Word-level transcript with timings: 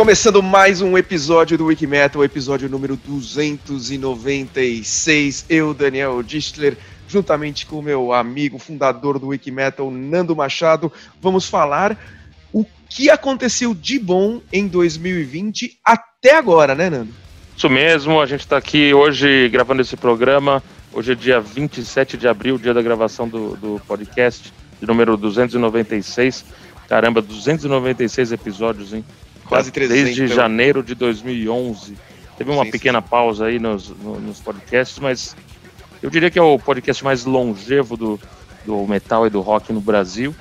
começando 0.00 0.42
mais 0.42 0.80
um 0.80 0.96
episódio 0.96 1.58
do 1.58 1.66
Wikimetal, 1.66 2.24
episódio 2.24 2.70
número 2.70 2.96
296. 2.96 5.44
Eu, 5.46 5.74
Daniel 5.74 6.22
Distler, 6.22 6.78
juntamente 7.06 7.66
com 7.66 7.80
o 7.80 7.82
meu 7.82 8.10
amigo 8.10 8.58
fundador 8.58 9.18
do 9.18 9.26
Wikimetal, 9.26 9.90
Nando 9.90 10.34
Machado, 10.34 10.90
vamos 11.20 11.46
falar 11.46 11.98
o 12.50 12.64
que 12.88 13.10
aconteceu 13.10 13.74
de 13.74 13.98
bom 13.98 14.40
em 14.50 14.66
2020 14.66 15.78
até 15.84 16.34
agora, 16.34 16.74
né, 16.74 16.88
Nando? 16.88 17.12
Isso 17.54 17.68
mesmo, 17.68 18.22
a 18.22 18.26
gente 18.26 18.40
está 18.40 18.56
aqui 18.56 18.94
hoje 18.94 19.50
gravando 19.50 19.82
esse 19.82 19.98
programa. 19.98 20.62
Hoje 20.94 21.12
é 21.12 21.14
dia 21.14 21.42
27 21.42 22.16
de 22.16 22.26
abril, 22.26 22.56
dia 22.56 22.72
da 22.72 22.80
gravação 22.80 23.28
do, 23.28 23.54
do 23.54 23.78
podcast, 23.86 24.50
de 24.80 24.86
número 24.86 25.14
296. 25.18 26.46
Caramba, 26.88 27.20
296 27.20 28.32
episódios, 28.32 28.94
hein? 28.94 29.04
Quase 29.50 29.70
300. 29.70 30.04
Desde 30.04 30.24
então. 30.24 30.36
janeiro 30.36 30.82
de 30.82 30.94
2011. 30.94 31.96
Teve 32.38 32.50
uma 32.50 32.64
Sim, 32.64 32.70
pequena 32.70 33.02
pausa 33.02 33.46
aí 33.46 33.58
nos, 33.58 33.90
no- 33.90 34.18
nos 34.18 34.40
podcasts, 34.40 34.98
mas 34.98 35.36
eu 36.02 36.08
diria 36.08 36.30
que 36.30 36.38
é 36.38 36.42
o 36.42 36.58
podcast 36.58 37.04
mais 37.04 37.24
longevo 37.26 37.96
do, 37.96 38.18
do 38.64 38.86
metal 38.86 39.26
e 39.26 39.30
do 39.30 39.40
rock 39.42 39.72
no 39.72 39.80
Brasil. 39.80 40.34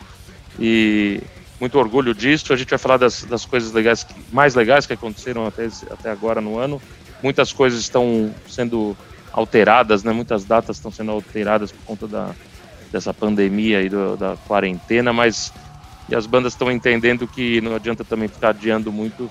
E 0.57 1.19
muito 1.59 1.77
orgulho 1.77 2.13
disso. 2.13 2.53
A 2.53 2.55
gente 2.55 2.69
vai 2.69 2.80
falar 2.80 2.97
das, 2.97 3.23
das 3.23 3.45
coisas 3.45 3.71
legais, 3.73 4.03
que- 4.03 4.13
mais 4.31 4.55
legais 4.55 4.85
que 4.85 4.93
aconteceram 4.93 5.45
até, 5.45 5.67
até 5.91 6.09
agora 6.09 6.39
no 6.39 6.57
ano. 6.57 6.81
Muitas 7.21 7.52
coisas 7.52 7.80
estão 7.81 8.33
sendo 8.47 8.95
alteradas, 9.33 10.03
né? 10.03 10.11
Muitas 10.14 10.45
datas 10.45 10.77
estão 10.77 10.92
sendo 10.92 11.11
alteradas 11.11 11.71
por 11.71 11.83
conta 11.86 12.08
da, 12.08 12.30
dessa 12.92 13.14
pandemia 13.14 13.81
e 13.81 13.89
do- 13.89 14.15
da 14.15 14.37
quarentena, 14.48 15.11
mas 15.11 15.52
e 16.09 16.15
as 16.15 16.25
bandas 16.25 16.53
estão 16.53 16.71
entendendo 16.71 17.27
que 17.27 17.61
não 17.61 17.75
adianta 17.75 18.03
também 18.03 18.27
ficar 18.27 18.49
adiando 18.49 18.92
muito, 18.92 19.30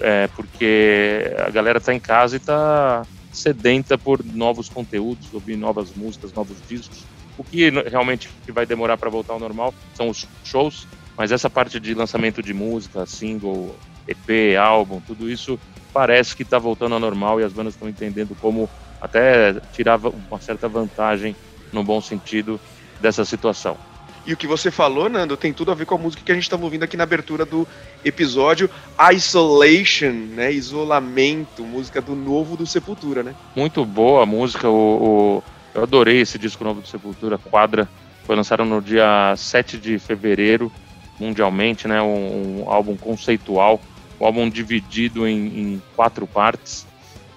é, 0.00 0.26
porque 0.28 1.32
a 1.38 1.50
galera 1.50 1.78
está 1.78 1.94
em 1.94 2.00
casa 2.00 2.36
e 2.36 2.38
está 2.38 3.06
sedenta 3.32 3.96
por 3.96 4.24
novos 4.24 4.68
conteúdos, 4.68 5.32
ouvir 5.32 5.56
novas 5.56 5.94
músicas, 5.94 6.32
novos 6.32 6.56
discos. 6.68 7.04
O 7.36 7.44
que 7.44 7.70
realmente 7.70 8.28
vai 8.48 8.66
demorar 8.66 8.96
para 8.96 9.08
voltar 9.08 9.34
ao 9.34 9.38
normal 9.38 9.72
são 9.94 10.08
os 10.08 10.26
shows, 10.44 10.88
mas 11.16 11.30
essa 11.30 11.48
parte 11.48 11.78
de 11.78 11.94
lançamento 11.94 12.42
de 12.42 12.52
música, 12.52 13.06
single, 13.06 13.76
EP, 14.08 14.56
álbum, 14.58 15.00
tudo 15.00 15.30
isso 15.30 15.58
parece 15.92 16.34
que 16.34 16.42
está 16.42 16.58
voltando 16.58 16.94
ao 16.94 17.00
normal 17.00 17.40
e 17.40 17.44
as 17.44 17.52
bandas 17.52 17.74
estão 17.74 17.88
entendendo 17.88 18.36
como 18.40 18.68
até 19.00 19.54
tirar 19.72 19.98
uma 19.98 20.40
certa 20.40 20.68
vantagem, 20.68 21.36
no 21.72 21.84
bom 21.84 22.00
sentido, 22.00 22.60
dessa 23.00 23.24
situação. 23.24 23.76
E 24.24 24.32
o 24.32 24.36
que 24.36 24.46
você 24.46 24.70
falou, 24.70 25.08
Nando, 25.08 25.36
tem 25.36 25.52
tudo 25.52 25.70
a 25.70 25.74
ver 25.74 25.86
com 25.86 25.94
a 25.94 25.98
música 25.98 26.22
que 26.24 26.32
a 26.32 26.34
gente 26.34 26.44
estava 26.44 26.64
ouvindo 26.64 26.82
aqui 26.84 26.96
na 26.96 27.04
abertura 27.04 27.44
do 27.46 27.66
episódio 28.04 28.70
Isolation, 29.12 30.12
né? 30.12 30.52
Isolamento, 30.52 31.64
música 31.64 32.00
do 32.00 32.14
novo 32.14 32.56
do 32.56 32.66
Sepultura, 32.66 33.22
né? 33.22 33.36
Muito 33.56 33.84
boa 33.84 34.22
a 34.22 34.26
música, 34.26 34.68
o, 34.68 35.38
o- 35.38 35.42
eu 35.74 35.82
adorei 35.82 36.20
esse 36.20 36.38
disco 36.38 36.64
novo 36.64 36.80
do 36.80 36.88
Sepultura, 36.88 37.38
Quadra, 37.38 37.88
foi 38.26 38.34
lançado 38.36 38.64
no 38.64 38.80
dia 38.80 39.34
7 39.36 39.78
de 39.78 39.98
fevereiro, 39.98 40.72
mundialmente, 41.18 41.86
né, 41.88 42.00
um, 42.02 42.60
um 42.62 42.70
álbum 42.70 42.96
conceitual, 42.96 43.84
um 44.20 44.26
álbum 44.26 44.48
dividido 44.50 45.26
em, 45.26 45.46
em 45.74 45.82
quatro 45.94 46.26
partes, 46.26 46.86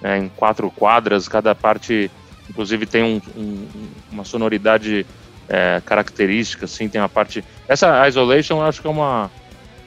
né, 0.00 0.18
em 0.18 0.28
quatro 0.28 0.70
quadras, 0.70 1.28
cada 1.28 1.54
parte, 1.54 2.10
inclusive, 2.48 2.86
tem 2.86 3.02
um- 3.02 3.20
um- 3.34 3.92
uma 4.10 4.24
sonoridade 4.24 5.06
é, 5.52 5.82
característica, 5.84 6.64
assim, 6.64 6.88
tem 6.88 6.98
uma 6.98 7.10
parte... 7.10 7.44
Essa 7.68 8.08
Isolation, 8.08 8.56
eu 8.56 8.62
acho 8.62 8.80
que 8.80 8.86
é 8.86 8.90
uma, 8.90 9.30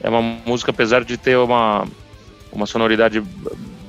é 0.00 0.08
uma 0.08 0.22
música, 0.22 0.70
apesar 0.70 1.04
de 1.04 1.16
ter 1.16 1.36
uma, 1.36 1.84
uma 2.52 2.66
sonoridade 2.66 3.20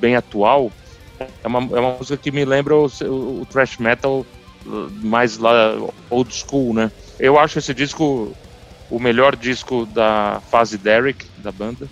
bem 0.02 0.16
atual, 0.16 0.72
é 1.20 1.48
uma, 1.48 1.60
é 1.78 1.80
uma 1.80 1.92
música 1.92 2.18
que 2.18 2.32
me 2.32 2.44
lembra 2.44 2.76
o, 2.76 2.88
o, 3.02 3.42
o 3.42 3.46
thrash 3.46 3.78
metal 3.78 4.26
uh, 4.66 4.92
mais 5.04 5.38
lá 5.38 5.78
old 6.10 6.34
school, 6.34 6.74
né? 6.74 6.92
Eu 7.20 7.38
acho 7.38 7.60
esse 7.60 7.74
disco 7.74 8.36
o 8.90 9.00
melhor 9.00 9.36
disco 9.36 9.86
da 9.86 10.42
fase 10.50 10.78
Derek, 10.78 11.26
da 11.38 11.52
banda. 11.52 11.88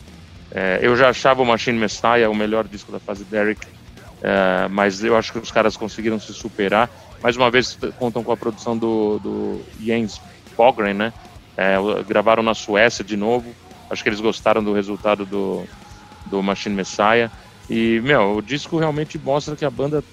É, 0.51 0.79
eu 0.81 0.95
já 0.95 1.09
achava 1.09 1.41
o 1.41 1.45
Machine 1.45 1.77
Messiah 1.77 2.29
o 2.29 2.35
melhor 2.35 2.67
disco 2.67 2.91
da 2.91 2.99
fase 2.99 3.23
Derek, 3.25 3.67
é, 4.21 4.67
mas 4.69 5.03
eu 5.03 5.17
acho 5.17 5.33
que 5.33 5.39
os 5.39 5.51
caras 5.51 5.75
conseguiram 5.75 6.19
se 6.19 6.33
superar. 6.33 6.89
Mais 7.21 7.35
uma 7.35 7.49
vez, 7.49 7.77
contam 7.97 8.23
com 8.23 8.31
a 8.31 8.37
produção 8.37 8.77
do, 8.77 9.19
do 9.19 9.61
Jens 9.81 10.21
Bogren, 10.55 10.93
né? 10.93 11.13
É, 11.57 11.75
gravaram 12.07 12.43
na 12.43 12.53
Suécia 12.53 13.03
de 13.03 13.15
novo. 13.15 13.53
Acho 13.89 14.03
que 14.03 14.09
eles 14.09 14.19
gostaram 14.19 14.63
do 14.63 14.73
resultado 14.73 15.25
do, 15.25 15.65
do 16.25 16.41
Machine 16.41 16.75
Messiah. 16.75 17.31
E, 17.69 17.99
meu, 18.01 18.37
o 18.37 18.41
disco 18.41 18.77
realmente 18.77 19.17
mostra 19.17 19.55
que 19.55 19.65
a 19.65 19.69
banda 19.69 20.03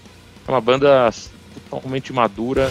é 0.47 0.51
uma 0.51 0.61
banda 0.61 1.11
totalmente 1.71 2.13
madura. 2.13 2.71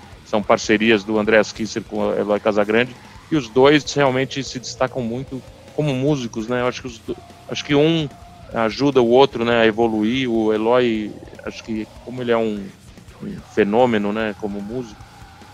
são 0.31 0.41
parcerias 0.41 1.03
do 1.03 1.19
Andreas 1.19 1.51
Kisser 1.51 1.83
com 1.83 1.97
o 1.97 2.13
Eloy 2.13 2.39
Casagrande, 2.39 2.95
e 3.29 3.35
os 3.35 3.49
dois 3.49 3.91
realmente 3.93 4.41
se 4.45 4.59
destacam 4.59 5.01
muito 5.01 5.43
como 5.75 5.93
músicos, 5.93 6.47
né? 6.47 6.61
Eu 6.61 6.67
acho 6.67 6.81
que, 6.81 6.87
os, 6.87 7.01
acho 7.49 7.65
que 7.65 7.75
um 7.75 8.07
ajuda 8.53 9.01
o 9.01 9.09
outro 9.09 9.43
né, 9.43 9.59
a 9.59 9.67
evoluir, 9.67 10.31
o 10.31 10.53
Eloy, 10.53 11.11
acho 11.45 11.61
que 11.65 11.85
como 12.05 12.21
ele 12.21 12.31
é 12.31 12.37
um, 12.37 12.65
um 13.21 13.37
fenômeno 13.53 14.13
né, 14.13 14.33
como 14.39 14.61
músico, 14.61 15.01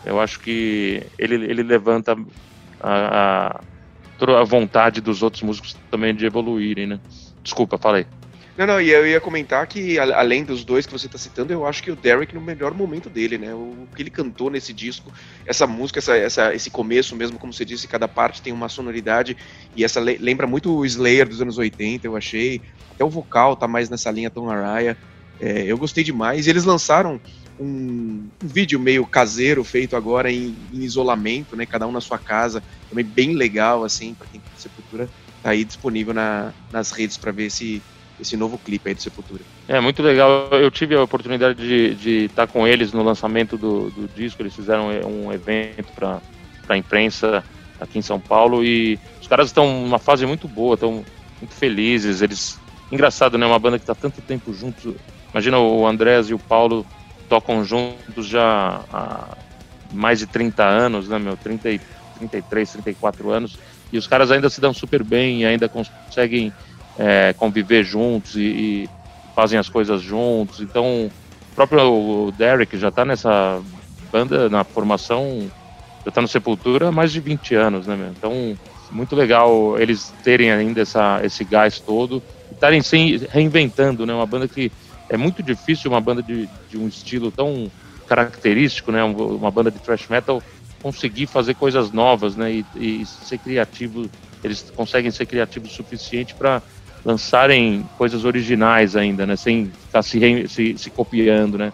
eu 0.06 0.20
acho 0.20 0.40
que 0.42 1.02
ele, 1.18 1.36
ele 1.36 1.64
levanta 1.64 2.16
a, 2.80 3.60
a, 4.22 4.40
a 4.40 4.44
vontade 4.44 5.02
dos 5.02 5.24
outros 5.24 5.42
músicos 5.42 5.76
também 5.90 6.14
de 6.14 6.24
evoluírem, 6.24 6.86
né? 6.86 7.00
Desculpa, 7.44 7.80
falei. 7.80 8.06
Não, 8.58 8.66
não, 8.66 8.82
e 8.82 8.90
eu 8.90 9.06
ia 9.06 9.22
comentar 9.22 9.68
que, 9.68 10.00
além 10.00 10.44
dos 10.44 10.66
dois 10.66 10.88
que 10.88 10.92
você 10.92 11.06
está 11.06 11.18
citando, 11.18 11.54
eu 11.54 11.64
acho 11.64 11.84
que 11.84 11.92
o 11.92 11.96
Derek 11.96 12.34
no 12.34 12.42
melhor 12.42 12.74
momento 12.74 13.08
dele, 13.08 13.38
né? 13.38 13.54
O 13.54 13.88
que 13.96 14.02
ele 14.02 14.10
cantou 14.10 14.50
nesse 14.50 14.74
disco, 14.74 15.12
essa 15.46 15.68
música, 15.68 16.00
essa, 16.00 16.18
essa- 16.18 16.56
esse 16.56 16.72
começo 16.72 17.16
mesmo, 17.16 17.38
como 17.38 17.54
você 17.54 17.64
disse, 17.64 17.88
cada 17.88 18.08
parte 18.08 18.42
tem 18.42 18.52
uma 18.52 18.68
sonoridade, 18.68 19.38
e 19.76 19.84
essa 19.84 20.00
le- 20.00 20.18
lembra 20.18 20.48
muito 20.48 20.76
o 20.76 20.84
Slayer 20.86 21.30
dos 21.30 21.40
anos 21.40 21.58
80, 21.60 22.08
eu 22.08 22.16
achei. 22.16 22.62
Até 22.90 23.04
o 23.06 23.10
vocal 23.12 23.56
tá 23.56 23.68
mais 23.68 23.90
nessa 23.92 24.10
linha 24.10 24.32
Tom 24.32 24.50
Araya. 24.50 24.98
É, 25.40 25.66
eu 25.72 25.78
gostei 25.78 26.04
demais. 26.04 26.48
Eles 26.48 26.64
lançaram 26.64 27.22
um, 27.60 28.32
um 28.42 28.48
vídeo 28.48 28.80
meio 28.80 29.06
caseiro, 29.08 29.64
feito 29.64 29.96
agora 29.96 30.32
em, 30.32 30.68
em 30.72 30.80
isolamento, 30.84 31.56
né? 31.56 31.66
Cada 31.68 31.88
um 31.88 31.92
na 31.92 32.02
sua 32.02 32.18
casa. 32.20 32.64
Também 32.90 33.06
bem 33.06 33.36
legal, 33.36 33.84
assim, 33.84 34.16
para 34.16 34.28
quem 34.28 34.42
tem 34.42 34.56
Sepultura. 34.56 35.12
Tá 35.44 35.52
aí 35.52 35.64
disponível 35.64 36.12
na- 36.14 36.56
nas 36.72 36.92
redes 36.92 37.18
para 37.20 37.32
ver 37.32 37.46
esse, 37.46 37.86
esse 38.20 38.36
novo 38.36 38.58
clipe 38.58 38.90
aí 38.90 38.96
do 38.96 39.02
Sepultura. 39.02 39.42
É 39.68 39.80
muito 39.80 40.02
legal. 40.02 40.50
Eu 40.52 40.72
tive 40.72 40.96
a 40.96 41.04
oportunidade 41.04 41.96
de, 41.96 42.26
estar 42.26 42.48
com 42.48 42.68
eles 42.68 42.92
no 42.92 43.04
lançamento 43.04 43.58
do, 43.58 43.90
do 43.92 44.08
disco. 44.16 44.42
Eles 44.42 44.56
fizeram 44.56 44.90
um 45.06 45.32
evento 45.32 45.92
para 45.94 46.22
a 46.68 46.78
imprensa 46.78 47.44
aqui 47.80 48.00
em 48.00 48.02
São 48.02 48.20
Paulo 48.20 48.64
e 48.64 49.00
os 49.22 49.28
caras 49.28 49.48
estão 49.48 49.82
numa 49.82 50.00
fase 50.00 50.26
muito 50.26 50.48
boa, 50.48 50.74
estão 50.74 51.06
muito 51.40 51.54
felizes. 51.54 52.22
Eles, 52.22 52.60
engraçado, 52.92 53.38
né? 53.38 53.46
Uma 53.46 53.60
banda 53.60 53.78
que 53.78 53.84
está 53.84 53.96
tanto 53.96 54.22
tempo 54.22 54.54
juntos. 54.54 54.96
Imagina 55.32 55.60
o 55.60 55.86
Andrés 55.86 56.30
e 56.30 56.34
o 56.34 56.40
Paulo 56.40 56.86
tocam 57.30 57.64
juntos 57.64 58.28
já 58.28 58.82
há 58.92 59.38
mais 59.94 60.20
de 60.20 60.26
30 60.26 60.64
anos, 60.64 61.08
né, 61.08 61.20
meu? 61.20 61.38
30, 61.38 61.80
33, 62.18 62.72
34 62.72 63.30
anos. 63.30 63.58
E 63.92 63.98
os 63.98 64.08
caras 64.08 64.32
ainda 64.32 64.50
se 64.50 64.60
dão 64.60 64.74
super 64.74 65.04
bem, 65.04 65.46
ainda 65.46 65.70
conseguem 65.70 66.52
é, 66.98 67.34
conviver 67.34 67.84
juntos 67.84 68.36
e, 68.36 68.42
e, 68.42 68.90
fazem 69.36 69.60
as 69.60 69.70
coisas 69.70 70.02
juntos. 70.02 70.60
Então, 70.62 71.12
o 71.52 71.56
próprio 71.56 72.34
Derek 72.38 72.78
já 72.78 72.90
está 72.90 73.06
nessa 73.06 73.62
banda, 74.12 74.50
na 74.50 74.64
formação, 74.64 75.50
já 76.04 76.10
está 76.10 76.22
no 76.22 76.28
Sepultura 76.28 76.88
há 76.88 76.92
mais 76.92 77.12
de 77.12 77.20
20 77.20 77.54
anos, 77.56 77.88
né, 77.88 77.96
meu? 77.96 78.10
Então, 78.10 78.58
muito 78.92 79.16
legal 79.16 79.80
eles 79.80 80.14
terem 80.24 80.52
ainda 80.52 80.82
essa, 80.82 81.20
esse 81.24 81.44
gás 81.44 81.80
todo 81.80 82.24
e 82.50 82.54
estarem 82.54 82.82
se 82.82 83.28
reinventando, 83.30 84.06
né? 84.06 84.14
Uma 84.14 84.26
banda 84.26 84.48
que 84.48 84.72
é 85.10 85.18
muito 85.18 85.44
difícil, 85.44 85.92
uma 85.92 86.02
banda 86.02 86.24
de, 86.24 86.50
de 86.70 86.78
um 86.78 86.88
estilo 86.88 87.32
tão 87.32 87.70
característico, 88.08 88.92
né? 88.92 89.04
Uma 89.04 89.52
banda 89.52 89.70
de 89.70 89.80
thrash 89.80 90.08
metal 90.10 90.42
conseguir 90.82 91.28
fazer 91.28 91.56
coisas 91.56 91.92
novas, 91.92 92.36
né? 92.36 92.52
E, 92.52 92.66
e 92.76 93.06
ser 93.06 93.38
criativo, 93.38 94.10
eles 94.44 94.72
conseguem 94.76 95.12
ser 95.12 95.26
criativos 95.26 95.72
o 95.72 95.76
suficiente 95.76 96.34
para 96.34 96.62
lançarem 97.08 97.90
coisas 97.98 98.26
originais 98.26 98.94
ainda, 98.94 99.26
né? 99.26 99.38
Sem 99.38 99.72
ficar 99.86 100.04
se, 100.04 100.46
se, 100.50 100.78
se, 100.78 100.90
copiando, 100.90 101.58
né? 101.58 101.72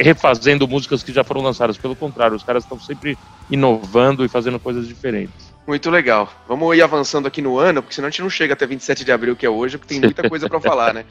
Refazendo 0.00 0.66
músicas 0.66 1.02
que 1.02 1.12
já 1.12 1.22
foram 1.22 1.42
lançadas. 1.42 1.76
Pelo 1.76 1.94
contrário, 1.94 2.34
os 2.34 2.42
caras 2.42 2.64
estão 2.64 2.80
sempre 2.80 3.18
inovando 3.50 4.24
e 4.24 4.28
fazendo 4.28 4.58
coisas 4.58 4.88
diferentes. 4.88 5.52
Muito 5.66 5.90
legal. 5.90 6.32
Vamos 6.48 6.74
ir 6.74 6.80
avançando 6.80 7.28
aqui 7.28 7.42
no 7.42 7.58
ano, 7.58 7.82
porque 7.82 7.94
senão 7.94 8.08
a 8.08 8.10
gente 8.10 8.22
não 8.22 8.30
chega 8.30 8.54
até 8.54 8.66
27 8.66 9.04
de 9.04 9.12
abril, 9.12 9.36
que 9.36 9.44
é 9.44 9.50
hoje, 9.50 9.76
porque 9.76 9.92
tem 9.92 10.00
muita 10.00 10.26
coisa 10.30 10.48
para 10.48 10.60
falar, 10.60 10.94
né? 10.94 11.04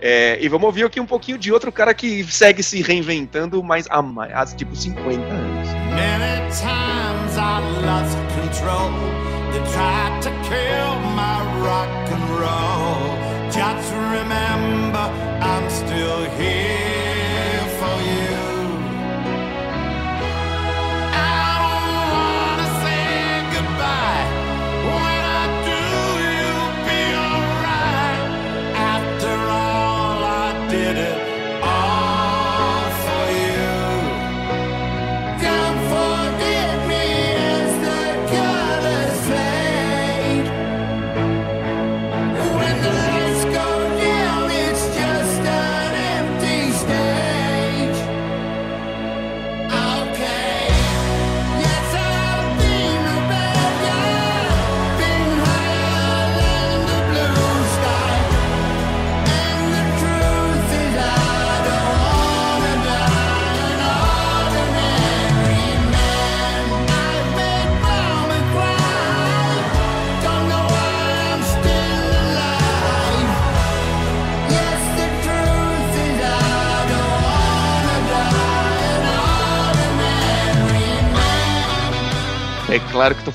É, 0.00 0.38
e 0.40 0.48
vamos 0.48 0.66
ouvir 0.66 0.84
aqui 0.84 1.00
um 1.00 1.06
pouquinho 1.06 1.38
de 1.38 1.52
outro 1.52 1.72
cara 1.72 1.92
que 1.92 2.22
segue 2.24 2.62
se 2.62 2.82
reinventando, 2.82 3.60
mas 3.64 3.88
há, 3.90 3.98
há 4.32 4.46
tipo 4.46 4.76
50 4.76 5.10
anos. 5.10 5.68
Many 5.90 6.50
times 6.50 7.36
I 7.36 7.60
lost 7.84 8.16
control. 8.36 9.31
They 9.52 9.58
tried 9.70 10.22
to 10.22 10.30
kill 10.48 10.94
my 11.20 11.38
rock 11.60 12.08
and 12.16 12.24
roll. 12.40 13.50
Just 13.50 13.92
remember, 13.92 15.04
I'm 15.44 15.68
still 15.68 16.24
here 16.38 16.91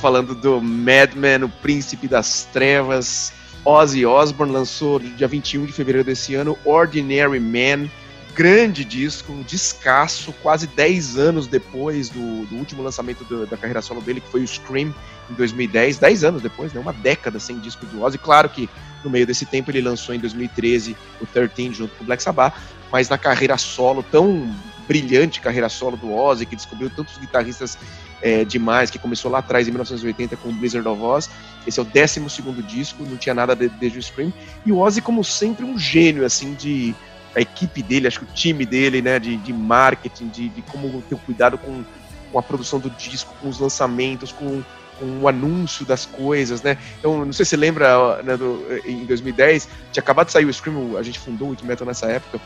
falando 0.07 0.33
do 0.33 0.61
Madman, 0.61 1.43
o 1.43 1.49
Príncipe 1.49 2.07
das 2.07 2.45
Trevas. 2.53 3.33
Ozzy 3.65 4.05
Osbourne 4.05 4.53
lançou 4.53 4.99
dia 4.99 5.27
21 5.27 5.65
de 5.65 5.73
fevereiro 5.73 6.05
desse 6.05 6.33
ano 6.33 6.57
Ordinary 6.63 7.41
Man, 7.41 7.89
grande 8.33 8.85
disco, 8.85 9.33
descasso, 9.45 10.31
quase 10.41 10.65
10 10.65 11.17
anos 11.17 11.45
depois 11.45 12.07
do, 12.07 12.45
do 12.45 12.55
último 12.55 12.81
lançamento 12.81 13.25
do, 13.25 13.45
da 13.45 13.57
carreira 13.57 13.81
solo 13.81 13.99
dele, 13.99 14.21
que 14.21 14.31
foi 14.31 14.43
o 14.43 14.47
Scream, 14.47 14.95
em 15.29 15.33
2010, 15.33 15.97
10 15.97 16.23
anos 16.23 16.41
depois, 16.41 16.71
né, 16.71 16.79
uma 16.79 16.93
década 16.93 17.37
sem 17.37 17.59
disco 17.59 17.85
do 17.87 18.01
Ozzy. 18.01 18.17
Claro 18.17 18.47
que 18.47 18.69
no 19.03 19.09
meio 19.09 19.27
desse 19.27 19.45
tempo 19.45 19.69
ele 19.71 19.81
lançou 19.81 20.15
em 20.15 20.19
2013 20.19 20.95
o 21.19 21.25
13 21.25 21.73
junto 21.73 21.93
com 21.97 22.05
o 22.05 22.07
Black 22.07 22.23
Sabbath, 22.23 22.55
mas 22.89 23.09
na 23.09 23.17
carreira 23.17 23.57
solo, 23.57 24.01
tão 24.03 24.55
brilhante 24.87 25.41
carreira 25.41 25.67
solo 25.67 25.97
do 25.97 26.13
Ozzy, 26.13 26.45
que 26.45 26.55
descobriu 26.55 26.89
tantos 26.89 27.17
guitarristas 27.17 27.77
é, 28.21 28.43
demais, 28.43 28.89
que 28.89 28.99
começou 28.99 29.29
lá 29.29 29.39
atrás 29.39 29.67
em 29.67 29.71
1980 29.71 30.37
com 30.37 30.49
o 30.49 30.53
Blizzard 30.53 30.87
of 30.87 31.01
Oz. 31.01 31.29
Esse 31.65 31.79
é 31.79 31.83
o 31.83 31.85
12 31.85 32.19
disco, 32.63 33.03
não 33.03 33.17
tinha 33.17 33.35
nada 33.35 33.55
desde 33.55 33.99
o 33.99 34.01
Scream. 34.01 34.33
E 34.65 34.71
o 34.71 34.79
Ozzy, 34.79 35.01
como 35.01 35.23
sempre, 35.23 35.65
um 35.65 35.77
gênio, 35.77 36.25
assim, 36.25 36.53
de. 36.53 36.95
A 37.35 37.41
equipe 37.41 37.83
dele, 37.83 38.07
acho 38.07 38.21
que 38.21 38.25
o 38.25 38.33
time 38.33 38.65
dele, 38.65 38.99
né, 38.99 39.19
de, 39.19 39.37
de 39.37 39.53
marketing, 39.53 40.27
de, 40.29 40.49
de 40.49 40.61
como 40.63 41.03
ter 41.03 41.15
cuidado 41.19 41.55
com, 41.55 41.83
com 42.31 42.39
a 42.39 42.41
produção 42.41 42.79
do 42.79 42.89
disco, 42.89 43.31
com 43.39 43.47
os 43.47 43.59
lançamentos, 43.59 44.31
com, 44.31 44.63
com 44.99 45.19
o 45.21 45.27
anúncio 45.27 45.85
das 45.85 46.03
coisas, 46.03 46.63
né? 46.63 46.77
Então, 46.97 47.23
não 47.25 47.33
sei 47.33 47.45
se 47.45 47.51
você 47.51 47.57
lembra, 47.57 48.23
né, 48.23 48.35
do, 48.35 48.65
em 48.83 49.05
2010, 49.05 49.69
tinha 49.91 50.01
acabado 50.01 50.27
de 50.27 50.33
sair 50.33 50.45
o 50.45 50.53
Scream, 50.53 50.97
a 50.97 51.03
gente 51.03 51.19
fundou 51.19 51.49
o 51.49 51.51
Ultimetal 51.51 51.85
nessa 51.85 52.07
época, 52.07 52.39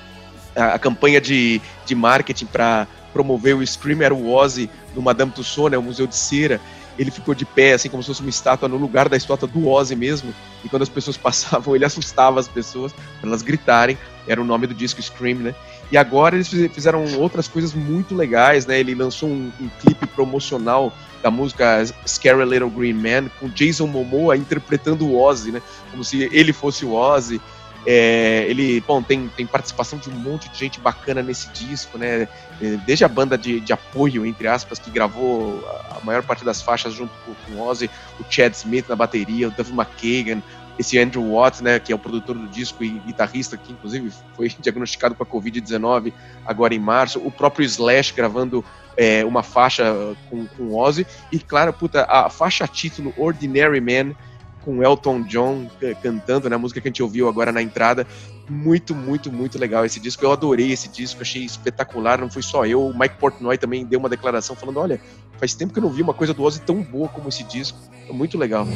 a, 0.55 0.79
campanha 0.79 1.21
de, 1.21 1.61
de 1.85 1.95
marketing 1.95 2.45
para 2.45 2.87
promoveu 3.11 3.57
o 3.57 3.67
Scream 3.67 4.01
era 4.01 4.13
o 4.13 4.33
Ozzy 4.33 4.69
no 4.95 5.01
Madame 5.01 5.31
Tussauds, 5.31 5.71
né, 5.71 5.77
o 5.77 5.83
Museu 5.83 6.07
de 6.07 6.15
Cera. 6.15 6.59
Ele 6.97 7.09
ficou 7.09 7.33
de 7.33 7.45
pé, 7.45 7.73
assim 7.73 7.89
como 7.89 8.03
se 8.03 8.07
fosse 8.07 8.21
uma 8.21 8.29
estátua 8.29 8.67
no 8.67 8.77
lugar 8.77 9.09
da 9.09 9.17
estátua 9.17 9.47
do 9.47 9.67
Ozzy 9.67 9.95
mesmo. 9.95 10.33
E 10.63 10.69
quando 10.69 10.83
as 10.83 10.89
pessoas 10.89 11.15
passavam, 11.17 11.75
ele 11.75 11.85
assustava 11.85 12.39
as 12.39 12.47
pessoas 12.47 12.93
para 13.19 13.29
elas 13.29 13.41
gritarem. 13.41 13.97
Era 14.27 14.41
o 14.41 14.45
nome 14.45 14.67
do 14.67 14.73
disco 14.73 15.01
Scream, 15.01 15.39
né? 15.39 15.55
E 15.91 15.97
agora 15.97 16.35
eles 16.35 16.47
fizeram 16.47 17.03
outras 17.17 17.47
coisas 17.47 17.73
muito 17.73 18.15
legais, 18.15 18.65
né? 18.65 18.79
Ele 18.79 18.93
lançou 18.93 19.29
um, 19.29 19.51
um 19.59 19.69
clipe 19.81 20.05
promocional 20.05 20.93
da 21.21 21.31
música 21.31 21.83
Scary 22.07 22.45
Little 22.45 22.69
Green 22.69 22.93
Man 22.93 23.29
com 23.39 23.49
Jason 23.49 23.87
Momoa 23.87 24.37
interpretando 24.37 25.05
o 25.05 25.21
Ozzy, 25.21 25.51
né? 25.51 25.61
Como 25.89 26.03
se 26.03 26.29
ele 26.31 26.53
fosse 26.53 26.85
o 26.85 26.93
Ozzy. 26.93 27.41
É, 27.85 28.45
ele, 28.47 28.79
bom, 28.81 29.01
tem, 29.01 29.27
tem 29.29 29.45
participação 29.45 29.97
de 29.97 30.09
um 30.09 30.13
monte 30.13 30.49
de 30.49 30.57
gente 30.57 30.79
bacana 30.79 31.23
nesse 31.23 31.49
disco, 31.49 31.97
né? 31.97 32.27
É, 32.61 32.77
desde 32.85 33.03
a 33.03 33.07
banda 33.07 33.37
de, 33.37 33.59
de 33.59 33.73
apoio, 33.73 34.25
entre 34.25 34.47
aspas, 34.47 34.77
que 34.77 34.91
gravou 34.91 35.63
a 35.89 35.99
maior 36.03 36.21
parte 36.21 36.45
das 36.45 36.61
faixas 36.61 36.93
junto 36.93 37.11
com, 37.25 37.33
com 37.33 37.59
o 37.59 37.67
Ozzy, 37.67 37.89
o 38.19 38.23
Chad 38.29 38.53
Smith 38.53 38.87
na 38.87 38.95
bateria, 38.95 39.47
o 39.47 39.51
Dave 39.51 39.71
McKagan, 39.71 40.43
esse 40.77 40.97
Andrew 40.99 41.33
Watt, 41.33 41.63
né, 41.63 41.79
que 41.79 41.91
é 41.91 41.95
o 41.95 41.99
produtor 41.99 42.35
do 42.35 42.47
disco 42.47 42.83
e 42.83 42.99
guitarrista, 42.99 43.57
que 43.57 43.71
inclusive 43.71 44.11
foi 44.35 44.49
diagnosticado 44.59 45.15
com 45.15 45.23
a 45.23 45.25
Covid-19 45.25 46.13
agora 46.45 46.73
em 46.73 46.79
março, 46.79 47.19
o 47.19 47.31
próprio 47.31 47.65
Slash 47.65 48.13
gravando 48.13 48.63
é, 48.97 49.23
uma 49.25 49.41
faixa 49.41 50.15
com, 50.29 50.45
com 50.45 50.75
Ozzy, 50.75 51.05
e 51.31 51.39
claro, 51.39 51.73
puta, 51.73 52.05
a 52.09 52.29
faixa 52.29 52.67
título 52.67 53.13
Ordinary 53.17 53.81
Man, 53.81 54.15
com 54.63 54.83
Elton 54.83 55.23
John 55.23 55.69
cantando, 56.01 56.49
né? 56.49 56.55
A 56.55 56.59
música 56.59 56.79
que 56.79 56.87
a 56.87 56.89
gente 56.89 57.03
ouviu 57.03 57.27
agora 57.27 57.51
na 57.51 57.61
entrada. 57.61 58.05
Muito, 58.49 58.93
muito, 58.93 59.31
muito 59.31 59.57
legal 59.57 59.85
esse 59.85 59.99
disco. 59.99 60.25
Eu 60.25 60.31
adorei 60.31 60.71
esse 60.71 60.89
disco, 60.89 61.21
achei 61.21 61.43
espetacular. 61.43 62.19
Não 62.19 62.29
foi 62.29 62.41
só 62.41 62.65
eu, 62.65 62.85
o 62.85 62.97
Mike 62.97 63.15
Portnoy 63.17 63.57
também 63.57 63.85
deu 63.85 63.99
uma 63.99 64.09
declaração 64.09 64.55
falando: 64.55 64.79
olha, 64.79 64.99
faz 65.37 65.53
tempo 65.53 65.73
que 65.73 65.79
eu 65.79 65.83
não 65.83 65.89
vi 65.89 66.01
uma 66.01 66.13
coisa 66.13 66.33
do 66.33 66.43
Ozzy 66.43 66.61
tão 66.61 66.81
boa 66.81 67.07
como 67.07 67.29
esse 67.29 67.43
disco. 67.43 67.77
Muito 68.11 68.37
legal. 68.37 68.67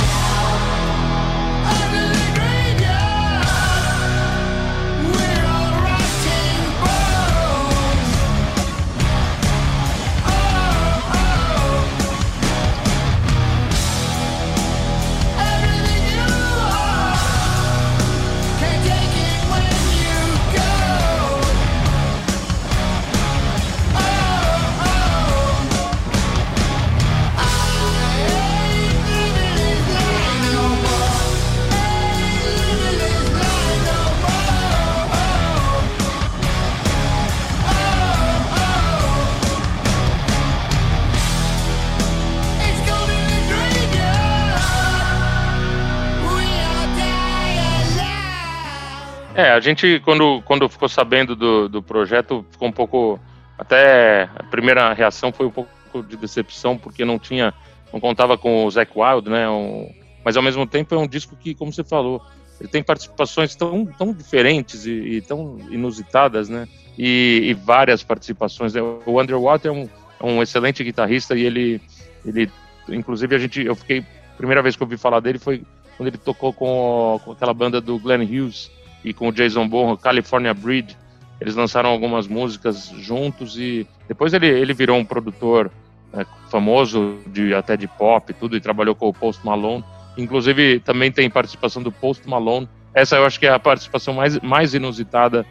A 49.41 49.59
gente, 49.59 49.99
quando, 49.99 50.41
quando 50.43 50.69
ficou 50.69 50.87
sabendo 50.87 51.35
do, 51.35 51.67
do 51.67 51.83
projeto, 51.83 52.45
ficou 52.51 52.67
um 52.67 52.71
pouco. 52.71 53.19
Até 53.57 54.29
a 54.35 54.43
primeira 54.43 54.93
reação 54.93 55.31
foi 55.31 55.45
um 55.45 55.51
pouco 55.51 55.69
de 56.07 56.17
decepção, 56.17 56.77
porque 56.77 57.05
não 57.05 57.19
tinha. 57.19 57.53
Não 57.91 57.99
contava 57.99 58.37
com 58.37 58.65
o 58.65 58.71
Zac 58.71 58.91
Wild, 58.95 59.29
né? 59.29 59.49
Um, 59.49 59.89
mas 60.23 60.35
ao 60.35 60.43
mesmo 60.43 60.65
tempo 60.65 60.95
é 60.95 60.97
um 60.97 61.07
disco 61.07 61.35
que, 61.35 61.53
como 61.53 61.71
você 61.71 61.83
falou, 61.83 62.21
ele 62.59 62.69
tem 62.69 62.81
participações 62.81 63.55
tão, 63.55 63.85
tão 63.85 64.13
diferentes 64.13 64.85
e, 64.85 64.91
e 64.91 65.21
tão 65.21 65.59
inusitadas, 65.69 66.49
né? 66.49 66.67
E, 66.97 67.41
e, 67.43 67.53
várias 67.53 68.03
participações. 68.03 68.73
O 69.05 69.21
Underwater 69.21 69.71
é 69.71 69.73
um, 69.73 69.89
é 70.19 70.25
um 70.25 70.41
excelente 70.41 70.83
guitarrista 70.83 71.35
e 71.35 71.43
ele, 71.43 71.81
ele, 72.25 72.49
inclusive 72.89 73.35
a 73.35 73.39
gente, 73.39 73.63
eu 73.63 73.75
fiquei, 73.75 74.03
primeira 74.37 74.61
vez 74.61 74.75
que 74.75 74.83
eu 74.83 74.85
ouvi 74.85 74.97
falar 74.97 75.19
dele 75.19 75.37
foi 75.37 75.61
quando 75.97 76.07
ele 76.07 76.17
tocou 76.17 76.51
com, 76.53 77.19
com 77.23 77.31
aquela 77.31 77.53
banda 77.53 77.79
do 77.79 77.99
Glenn 77.99 78.23
Hughes 78.23 78.71
e 79.05 79.13
com 79.13 79.29
o 79.29 79.31
Jason 79.31 79.67
Bonham, 79.67 79.95
California 79.95 80.53
Breed. 80.53 80.97
Eles 81.39 81.55
lançaram 81.55 81.89
algumas 81.91 82.27
músicas 82.27 82.89
juntos 82.97 83.57
e 83.57 83.87
depois 84.07 84.33
ele, 84.33 84.47
ele 84.47 84.73
virou 84.73 84.97
um 84.97 85.05
produtor 85.05 85.71
é, 86.11 86.25
famoso 86.49 87.19
de 87.27 87.53
até 87.53 87.77
de 87.77 87.87
pop 87.87 88.33
tudo 88.33 88.57
e 88.57 88.59
trabalhou 88.59 88.95
com 88.95 89.07
o 89.07 89.13
Post 89.13 89.45
Malone. 89.45 89.83
Inclusive 90.17 90.79
também 90.79 91.11
tem 91.11 91.29
participação 91.29 91.83
do 91.83 91.91
Post 91.91 92.27
Malone. 92.27 92.67
Essa 92.93 93.17
eu 93.17 93.25
acho 93.25 93.39
que 93.39 93.45
é 93.45 93.51
a 93.51 93.59
participação 93.59 94.15
mais, 94.15 94.39
mais 94.39 94.73
inusitada 94.73 95.45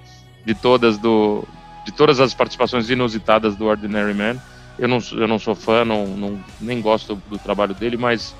de 0.44 0.54
todas 0.54 0.98
do 0.98 1.46
de 1.84 1.92
todas 1.92 2.18
as 2.18 2.32
participações 2.32 2.88
inusitadas 2.88 3.54
do 3.56 3.66
Ordinary 3.66 4.14
Man. 4.14 4.36
Eu 4.78 4.88
não, 4.88 4.98
eu 5.12 5.28
não 5.28 5.38
sou 5.38 5.54
fã, 5.54 5.84
não, 5.84 6.06
não, 6.06 6.40
nem 6.60 6.80
gosto 6.80 7.14
do 7.28 7.38
trabalho 7.38 7.74
dele, 7.74 7.96
mas 7.96 8.34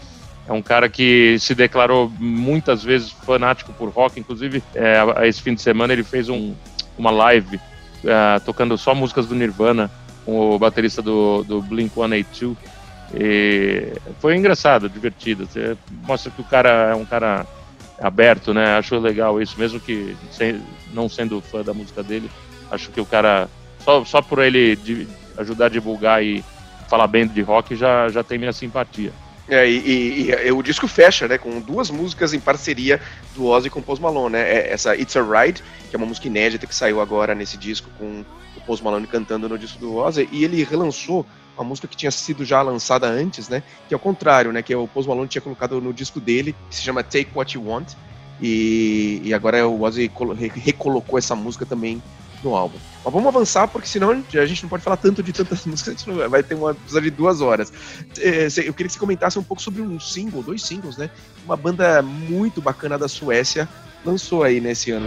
é 0.46 0.52
um 0.52 0.62
cara 0.62 0.88
que 0.88 1.36
se 1.38 1.54
declarou 1.54 2.12
muitas 2.18 2.82
vezes 2.82 3.10
fanático 3.10 3.72
por 3.72 3.88
rock. 3.88 4.20
Inclusive, 4.20 4.62
é, 4.74 5.26
esse 5.26 5.40
fim 5.40 5.54
de 5.54 5.62
semana 5.62 5.92
ele 5.92 6.04
fez 6.04 6.28
um, 6.28 6.54
uma 6.98 7.10
live 7.10 7.58
é, 8.04 8.38
tocando 8.40 8.76
só 8.76 8.94
músicas 8.94 9.26
do 9.26 9.34
Nirvana 9.34 9.90
com 10.24 10.54
o 10.54 10.58
baterista 10.58 11.00
do, 11.00 11.42
do 11.44 11.62
Blink 11.62 11.94
182. 11.94 12.56
E 13.14 13.92
foi 14.20 14.36
engraçado, 14.36 14.88
divertido. 14.88 15.48
Mostra 16.02 16.30
que 16.30 16.40
o 16.40 16.44
cara 16.44 16.90
é 16.90 16.94
um 16.94 17.04
cara 17.04 17.46
aberto, 18.00 18.52
né? 18.52 18.76
Acho 18.76 18.98
legal 18.98 19.40
isso, 19.40 19.58
mesmo 19.58 19.78
que 19.78 20.16
sem, 20.30 20.60
não 20.92 21.08
sendo 21.08 21.40
fã 21.40 21.62
da 21.62 21.72
música 21.72 22.02
dele. 22.02 22.30
Acho 22.70 22.90
que 22.90 23.00
o 23.00 23.06
cara, 23.06 23.48
só, 23.80 24.04
só 24.04 24.20
por 24.20 24.40
ele 24.40 25.06
ajudar 25.38 25.66
a 25.66 25.70
divulgar 25.70 26.24
e 26.24 26.44
falar 26.88 27.06
bem 27.06 27.26
de 27.26 27.40
rock, 27.40 27.76
já, 27.76 28.08
já 28.08 28.22
tem 28.22 28.38
minha 28.38 28.52
simpatia. 28.52 29.12
É, 29.48 29.68
e, 29.68 29.76
e, 29.76 30.30
e, 30.30 30.52
o 30.52 30.62
disco 30.62 30.88
fecha, 30.88 31.28
né, 31.28 31.36
com 31.36 31.60
duas 31.60 31.90
músicas 31.90 32.32
em 32.32 32.40
parceria 32.40 33.00
do 33.34 33.46
Ozzy 33.46 33.68
com 33.68 33.80
o 33.80 33.82
Post 33.82 34.02
Malone, 34.02 34.32
né? 34.32 34.40
É 34.40 34.72
essa 34.72 34.96
It's 34.96 35.16
a 35.16 35.22
Ride, 35.22 35.62
que 35.90 35.94
é 35.94 35.98
uma 35.98 36.06
música 36.06 36.26
inédita 36.26 36.66
que 36.66 36.74
saiu 36.74 37.00
agora 37.00 37.34
nesse 37.34 37.58
disco 37.58 37.90
com 37.98 38.24
o 38.56 38.60
Post 38.62 38.82
Malone 38.82 39.06
cantando 39.06 39.48
no 39.48 39.58
disco 39.58 39.78
do 39.78 39.96
Ozzy, 39.96 40.28
e 40.32 40.44
ele 40.44 40.64
relançou 40.64 41.26
uma 41.56 41.64
música 41.64 41.86
que 41.86 41.96
tinha 41.96 42.10
sido 42.10 42.44
já 42.44 42.62
lançada 42.62 43.06
antes, 43.06 43.48
né? 43.48 43.62
Que 43.86 43.92
é 43.92 43.96
o 43.96 44.00
contrário, 44.00 44.50
né? 44.50 44.62
Que 44.62 44.72
é 44.72 44.76
o 44.76 44.88
Post 44.88 45.08
Malone 45.08 45.28
tinha 45.28 45.42
colocado 45.42 45.78
no 45.80 45.92
disco 45.92 46.20
dele, 46.20 46.54
que 46.70 46.76
se 46.76 46.82
chama 46.82 47.02
Take 47.02 47.28
What 47.34 47.54
You 47.54 47.68
Want, 47.68 47.92
e, 48.40 49.20
e 49.22 49.34
agora 49.34 49.66
o 49.68 49.82
Ozzy 49.82 50.10
recolocou 50.56 51.18
essa 51.18 51.36
música 51.36 51.66
também 51.66 52.02
no 52.44 52.54
álbum. 52.54 52.78
Mas 53.04 53.12
vamos 53.12 53.28
avançar, 53.28 53.68
porque 53.68 53.88
senão 53.88 54.10
a 54.10 54.46
gente 54.46 54.62
não 54.62 54.70
pode 54.70 54.82
falar 54.82 54.96
tanto 54.96 55.22
de 55.22 55.32
tantas 55.32 55.64
músicas, 55.66 55.94
a 55.94 55.96
gente 55.96 56.28
vai 56.28 56.42
ter 56.42 56.54
uma 56.54 56.70
episódio 56.70 57.10
de 57.10 57.16
duas 57.16 57.40
horas. 57.40 57.72
É, 58.18 58.46
eu 58.46 58.72
queria 58.74 58.86
que 58.86 58.92
você 58.92 58.98
comentasse 58.98 59.38
um 59.38 59.42
pouco 59.42 59.62
sobre 59.62 59.82
um 59.82 59.98
single, 59.98 60.42
dois 60.42 60.62
singles, 60.62 60.96
né? 60.96 61.10
Uma 61.44 61.56
banda 61.56 62.02
muito 62.02 62.60
bacana 62.60 62.98
da 62.98 63.08
Suécia 63.08 63.68
lançou 64.04 64.42
aí 64.42 64.60
nesse 64.60 64.90
ano. 64.90 65.06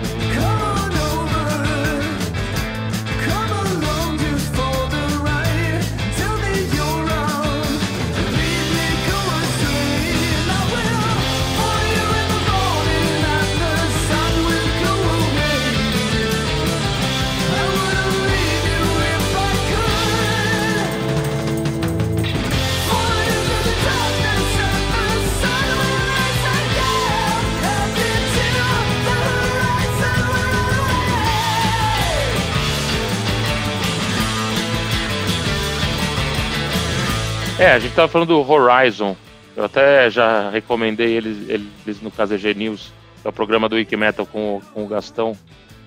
É, 37.67 37.73
a 37.73 37.79
gente 37.79 37.93
tava 37.93 38.07
falando 38.07 38.29
do 38.29 38.49
Horizon. 38.49 39.13
Eu 39.53 39.65
até 39.65 40.09
já 40.09 40.49
recomendei 40.49 41.17
eles, 41.17 41.49
eles 41.49 42.01
no 42.01 42.09
KZG 42.09 42.53
News, 42.53 42.93
que 43.21 43.27
é 43.27 43.29
o 43.29 43.33
programa 43.33 43.67
do 43.67 43.75
Wikimetal 43.75 44.25
com, 44.25 44.61
com 44.73 44.85
o 44.85 44.87
Gastão 44.87 45.37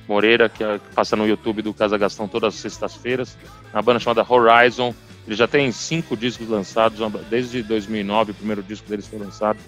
Moreira, 0.06 0.50
que, 0.50 0.62
é, 0.62 0.78
que 0.78 0.94
passa 0.94 1.16
no 1.16 1.26
YouTube 1.26 1.62
do 1.62 1.72
Casa 1.72 1.96
Gastão 1.96 2.28
todas 2.28 2.54
as 2.54 2.60
sextas-feiras. 2.60 3.34
Uma 3.72 3.80
banda 3.80 3.98
chamada 3.98 4.22
Horizon. 4.28 4.94
Ele 5.26 5.34
já 5.34 5.48
tem 5.48 5.72
cinco 5.72 6.18
discos 6.18 6.50
lançados, 6.50 6.98
desde 7.30 7.62
2009, 7.62 8.32
o 8.32 8.34
primeiro 8.34 8.62
disco 8.62 8.86
deles 8.86 9.06
foi 9.06 9.18
lançado. 9.18 9.58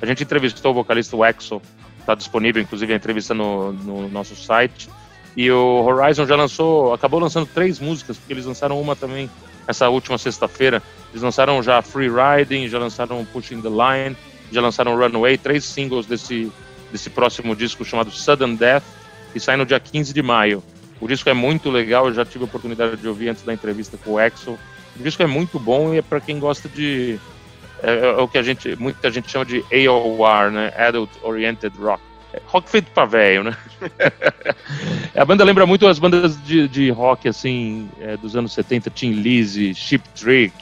A 0.00 0.06
gente 0.06 0.22
entrevistou 0.22 0.70
o 0.70 0.74
vocalista 0.74 1.18
Wexel, 1.18 1.60
está 2.00 2.14
disponível, 2.14 2.62
inclusive, 2.62 2.94
a 2.94 2.96
entrevista 2.96 3.34
no, 3.34 3.74
no 3.74 4.08
nosso 4.08 4.34
site. 4.34 4.88
E 5.36 5.50
o 5.50 5.84
Horizon 5.84 6.24
já 6.24 6.34
lançou, 6.34 6.94
acabou 6.94 7.20
lançando 7.20 7.46
três 7.46 7.78
músicas, 7.78 8.16
porque 8.16 8.32
eles 8.32 8.46
lançaram 8.46 8.80
uma 8.80 8.96
também 8.96 9.28
essa 9.68 9.90
última 9.90 10.16
sexta-feira. 10.16 10.82
Eles 11.10 11.22
lançaram 11.22 11.62
já 11.62 11.80
Free 11.82 12.08
Riding, 12.08 12.68
já 12.68 12.78
lançaram 12.78 13.24
Pushing 13.24 13.60
the 13.62 13.68
Line, 13.68 14.16
já 14.52 14.60
lançaram 14.60 14.96
Runaway, 14.96 15.38
três 15.38 15.64
singles 15.64 16.06
desse, 16.06 16.52
desse 16.92 17.10
próximo 17.10 17.56
disco 17.56 17.84
chamado 17.84 18.10
Sudden 18.10 18.56
Death, 18.56 18.84
que 19.32 19.40
sai 19.40 19.56
no 19.56 19.66
dia 19.66 19.80
15 19.80 20.12
de 20.12 20.22
maio. 20.22 20.62
O 21.00 21.06
disco 21.06 21.28
é 21.28 21.34
muito 21.34 21.70
legal, 21.70 22.06
eu 22.06 22.14
já 22.14 22.24
tive 22.24 22.44
a 22.44 22.46
oportunidade 22.46 22.96
de 22.96 23.08
ouvir 23.08 23.28
antes 23.28 23.42
da 23.42 23.54
entrevista 23.54 23.96
com 23.96 24.12
o 24.12 24.18
Axel. 24.18 24.58
O 24.98 25.02
disco 25.02 25.22
é 25.22 25.26
muito 25.26 25.58
bom 25.58 25.94
e 25.94 25.98
é 25.98 26.02
para 26.02 26.20
quem 26.20 26.38
gosta 26.38 26.68
de. 26.68 27.18
É, 27.82 28.08
é, 28.08 28.10
o 28.16 28.26
que 28.26 28.36
a 28.36 28.42
gente, 28.42 28.74
muita 28.76 29.10
gente 29.10 29.30
chama 29.30 29.44
de 29.44 29.64
AOR, 29.72 30.50
né? 30.50 30.72
Adult 30.76 31.10
Oriented 31.22 31.76
Rock 31.78 32.02
rock 32.46 32.68
feito 32.68 32.90
pra 32.92 33.04
velho, 33.04 33.44
né? 33.44 33.56
a 35.16 35.24
banda 35.24 35.44
lembra 35.44 35.66
muito 35.66 35.86
as 35.86 35.98
bandas 35.98 36.40
de, 36.44 36.68
de 36.68 36.90
rock, 36.90 37.28
assim, 37.28 37.88
é, 38.00 38.16
dos 38.16 38.36
anos 38.36 38.52
70, 38.52 38.90
Tim 38.90 39.12
Lizzy, 39.12 39.74
Chip 39.74 40.06
Trick, 40.10 40.54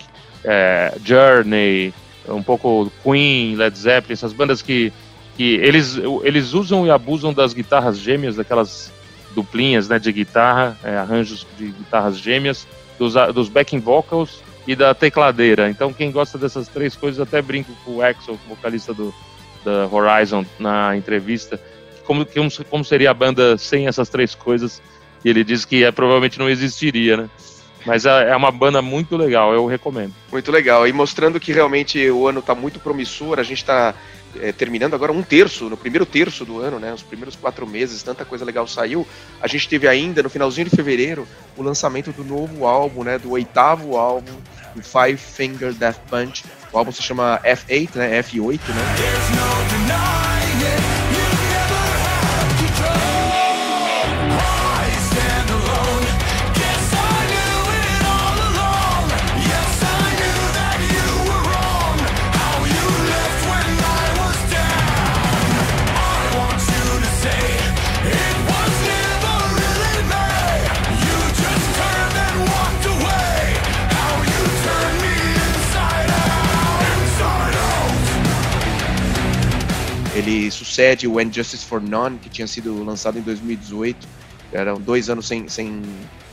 é, 0.47 0.95
Journey, 1.05 1.93
um 2.29 2.43
pouco 2.43 2.91
Queen, 3.03 3.57
Led 3.57 3.77
Zeppelin, 3.77 4.15
essas 4.15 4.33
bandas 4.33 4.63
que, 4.63 4.93
que 5.37 5.57
eles, 5.57 5.99
eles 6.23 6.55
usam 6.55 6.87
e 6.87 6.91
abusam 6.91 7.33
das 7.33 7.53
guitarras 7.53 7.99
gêmeas, 7.99 8.37
daquelas 8.37 8.93
duplinhas 9.35 9.89
né, 9.89 9.99
de 9.99 10.11
guitarra, 10.13 10.79
é, 10.83 10.97
arranjos 10.97 11.47
de 11.59 11.67
guitarras 11.67 12.19
gêmeas, 12.19 12.67
dos, 12.99 13.15
dos 13.35 13.49
backing 13.49 13.81
vocals 13.81 14.43
e 14.67 14.75
da 14.75 14.95
tecladeira. 14.95 15.69
Então, 15.69 15.93
quem 15.93 16.11
gosta 16.11 16.39
dessas 16.39 16.69
três 16.69 16.97
coisas, 16.97 17.21
até 17.21 17.43
brinco 17.43 17.73
com 17.85 17.97
o 17.97 18.03
Axel, 18.03 18.39
vocalista 18.49 18.95
do, 18.95 19.13
da 19.65 19.87
Horizon 19.93 20.47
na 20.59 20.97
entrevista 20.97 21.61
como, 22.07 22.27
como 22.71 22.85
seria 22.85 23.11
a 23.11 23.15
banda 23.15 23.59
sem 23.59 23.87
essas 23.87 24.09
três 24.09 24.35
coisas. 24.35 24.81
E 25.25 25.29
ele 25.29 25.43
disse 25.43 25.67
que 25.67 25.85
é, 25.85 25.91
provavelmente 25.91 26.39
não 26.39 26.49
existiria, 26.49 27.17
né? 27.17 27.31
Mas 27.87 28.05
é, 28.05 28.31
é 28.31 28.37
uma 28.37 28.51
banda 28.51 28.83
muito 28.83 29.17
legal, 29.17 29.55
eu 29.55 29.65
recomendo. 29.65 30.13
Muito 30.31 30.51
legal. 30.51 30.87
E 30.89 30.93
mostrando 30.93 31.39
que 31.39 31.53
realmente 31.53 32.11
o 32.11 32.27
ano 32.27 32.41
está 32.41 32.53
muito 32.55 32.81
promissor, 32.81 33.39
a 33.39 33.45
gente 33.45 33.59
está 33.59 33.95
é, 34.41 34.51
terminando 34.51 34.95
agora 34.95 35.13
um 35.13 35.23
terço, 35.23 35.71
no 35.71 35.77
primeiro 35.77 36.05
terço 36.05 36.45
do 36.45 36.61
ano, 36.61 36.81
né? 36.81 36.93
Os 36.93 37.03
primeiros 37.03 37.37
quatro 37.37 37.65
meses, 37.65 38.03
tanta 38.03 38.25
coisa 38.25 38.45
legal 38.45 38.67
saiu. 38.67 39.07
A 39.41 39.47
gente 39.47 39.69
teve 39.69 39.87
ainda, 39.87 40.21
no 40.21 40.29
finalzinho 40.29 40.69
de 40.69 40.75
fevereiro, 40.75 41.29
o 41.57 41.63
lançamento 41.63 42.11
do 42.11 42.25
novo 42.25 42.67
álbum, 42.67 43.05
né? 43.05 43.19
Do 43.19 43.31
oitavo 43.31 43.97
álbum, 43.97 44.33
do 44.75 44.83
Five 44.83 45.17
Finger 45.17 45.73
Death 45.73 46.01
Punch, 46.11 46.45
o 46.73 46.79
álbum 46.79 46.91
se 46.91 47.03
chama 47.03 47.41
F8, 47.45 47.95
né? 47.95 48.21
F8, 48.21 48.61
né? 48.69 50.36
Sucede 80.77 81.09
o 81.09 81.19
And 81.19 81.33
Justice 81.33 81.65
for 81.65 81.81
None, 81.81 82.19
que 82.19 82.29
tinha 82.29 82.47
sido 82.47 82.85
lançado 82.85 83.19
em 83.19 83.23
2018. 83.23 84.07
Eram 84.53 84.79
dois 84.79 85.09
anos 85.09 85.27
sem, 85.27 85.49
sem, 85.49 85.83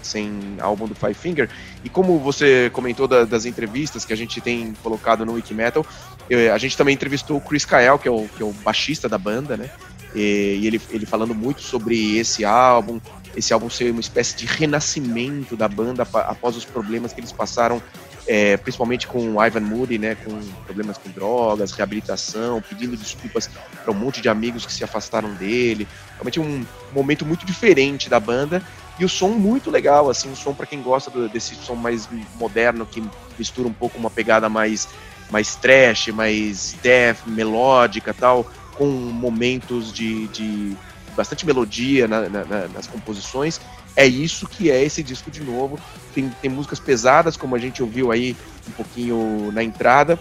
sem 0.01 0.57
álbum 0.59 0.85
do 0.85 0.93
Five 0.93 1.13
Finger. 1.13 1.49
E 1.83 1.89
como 1.89 2.19
você 2.19 2.69
comentou 2.73 3.07
da, 3.07 3.23
das 3.23 3.45
entrevistas 3.45 4.03
que 4.03 4.11
a 4.11 4.17
gente 4.17 4.41
tem 4.41 4.73
colocado 4.83 5.25
no 5.25 5.33
Wikimetal, 5.33 5.85
eu, 6.29 6.53
a 6.53 6.57
gente 6.57 6.75
também 6.75 6.93
entrevistou 6.93 7.37
o 7.37 7.41
Chris 7.41 7.63
Kael, 7.63 7.97
que 7.97 8.07
é 8.07 8.11
o, 8.11 8.27
que 8.27 8.43
é 8.43 8.45
o 8.45 8.51
baixista 8.51 9.07
da 9.07 9.17
banda, 9.17 9.55
né? 9.55 9.69
E, 10.13 10.59
e 10.61 10.67
ele, 10.67 10.81
ele 10.89 11.05
falando 11.05 11.33
muito 11.33 11.61
sobre 11.61 12.17
esse 12.17 12.43
álbum, 12.43 12.99
esse 13.35 13.53
álbum 13.53 13.69
ser 13.69 13.91
uma 13.91 14.01
espécie 14.01 14.35
de 14.35 14.45
renascimento 14.45 15.55
da 15.55 15.69
banda 15.69 16.03
após 16.03 16.57
os 16.57 16.65
problemas 16.65 17.13
que 17.13 17.21
eles 17.21 17.31
passaram 17.31 17.81
é, 18.25 18.55
principalmente 18.57 19.07
com 19.07 19.35
o 19.35 19.45
Ivan 19.45 19.61
Moody, 19.61 19.97
né, 19.97 20.15
com 20.15 20.39
problemas 20.65 20.97
com 20.97 21.09
drogas, 21.09 21.71
reabilitação, 21.71 22.61
pedindo 22.61 22.95
desculpas 22.95 23.49
para 23.83 23.91
um 23.91 23.95
monte 23.95 24.21
de 24.21 24.29
amigos 24.29 24.65
que 24.65 24.71
se 24.71 24.83
afastaram 24.83 25.33
dele. 25.33 25.87
Realmente 26.15 26.39
um 26.39 26.65
momento 26.93 27.25
muito 27.25 27.45
diferente 27.45 28.09
da 28.09 28.19
banda 28.19 28.61
e 28.99 29.03
o 29.03 29.09
som 29.09 29.29
muito 29.29 29.69
legal, 29.69 30.09
assim, 30.09 30.29
um 30.29 30.35
som 30.35 30.53
para 30.53 30.65
quem 30.65 30.81
gosta 30.81 31.09
do, 31.09 31.27
desse 31.27 31.55
som 31.55 31.75
mais 31.75 32.07
moderno 32.35 32.85
que 32.85 33.03
mistura 33.37 33.67
um 33.67 33.73
pouco 33.73 33.97
uma 33.97 34.09
pegada 34.09 34.47
mais 34.47 34.87
mais 35.31 35.55
trash, 35.55 36.09
mais 36.09 36.75
death, 36.83 37.25
melódica, 37.25 38.13
tal, 38.13 38.45
com 38.75 38.85
momentos 38.85 39.91
de, 39.91 40.27
de 40.27 40.77
bastante 41.15 41.43
melodia 41.43 42.07
na, 42.07 42.29
na, 42.29 42.67
nas 42.67 42.85
composições 42.85 43.59
é 43.95 44.05
isso 44.05 44.47
que 44.47 44.71
é 44.71 44.83
esse 44.83 45.03
disco 45.03 45.29
de 45.29 45.41
novo. 45.41 45.79
Tem, 46.13 46.29
tem 46.41 46.49
músicas 46.49 46.79
pesadas, 46.79 47.37
como 47.37 47.55
a 47.55 47.59
gente 47.59 47.81
ouviu 47.81 48.11
aí 48.11 48.35
um 48.67 48.71
pouquinho 48.71 49.51
na 49.51 49.63
entrada, 49.63 50.19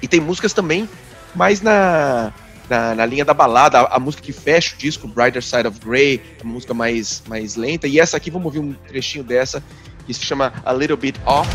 e 0.00 0.08
tem 0.08 0.20
músicas 0.20 0.52
também 0.52 0.88
mais 1.34 1.60
na, 1.60 2.32
na, 2.68 2.94
na, 2.94 3.06
linha 3.06 3.24
da 3.24 3.32
balada, 3.32 3.80
a, 3.80 3.96
a, 3.96 3.98
música 3.98 4.22
que 4.22 4.32
fecha 4.32 4.74
o 4.74 4.78
disco, 4.78 5.08
Brighter 5.08 5.42
Side 5.42 5.66
of 5.66 5.80
Grey, 5.80 6.22
a 6.40 6.46
música 6.46 6.74
mais, 6.74 7.22
mais 7.26 7.56
lenta, 7.56 7.86
e 7.86 7.98
essa 7.98 8.16
aqui, 8.16 8.30
vamos 8.30 8.46
ouvir 8.46 8.58
um 8.58 8.72
trechinho 8.88 9.24
dessa, 9.24 9.62
que 10.06 10.12
se 10.12 10.24
chama 10.24 10.52
A 10.64 10.72
Little 10.72 10.96
Bit 10.96 11.18
Off. 11.24 11.48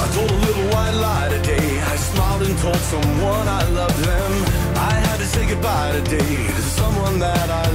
I 0.00 0.08
told 0.14 0.30
a 0.30 0.34
little 0.34 0.64
white 0.74 0.94
lie 0.94 1.28
today. 1.28 1.80
I 1.82 1.96
smiled 1.96 2.42
and 2.42 2.58
told 2.58 2.76
someone 2.76 3.46
I 3.46 3.62
loved 3.74 4.02
them. 4.02 4.32
I 4.76 4.94
had 4.94 5.18
to 5.18 5.26
say 5.26 5.46
goodbye 5.46 5.92
today 5.92 6.18
to 6.18 6.62
someone 6.62 7.18
that 7.18 7.50
I 7.50 7.69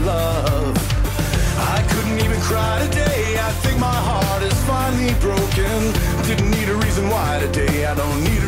broken. 5.14 5.94
Didn't 6.26 6.52
need 6.52 6.70
a 6.70 6.76
reason 6.76 7.10
why 7.10 7.40
today. 7.40 7.86
I 7.86 7.94
don't 7.96 8.24
need 8.24 8.45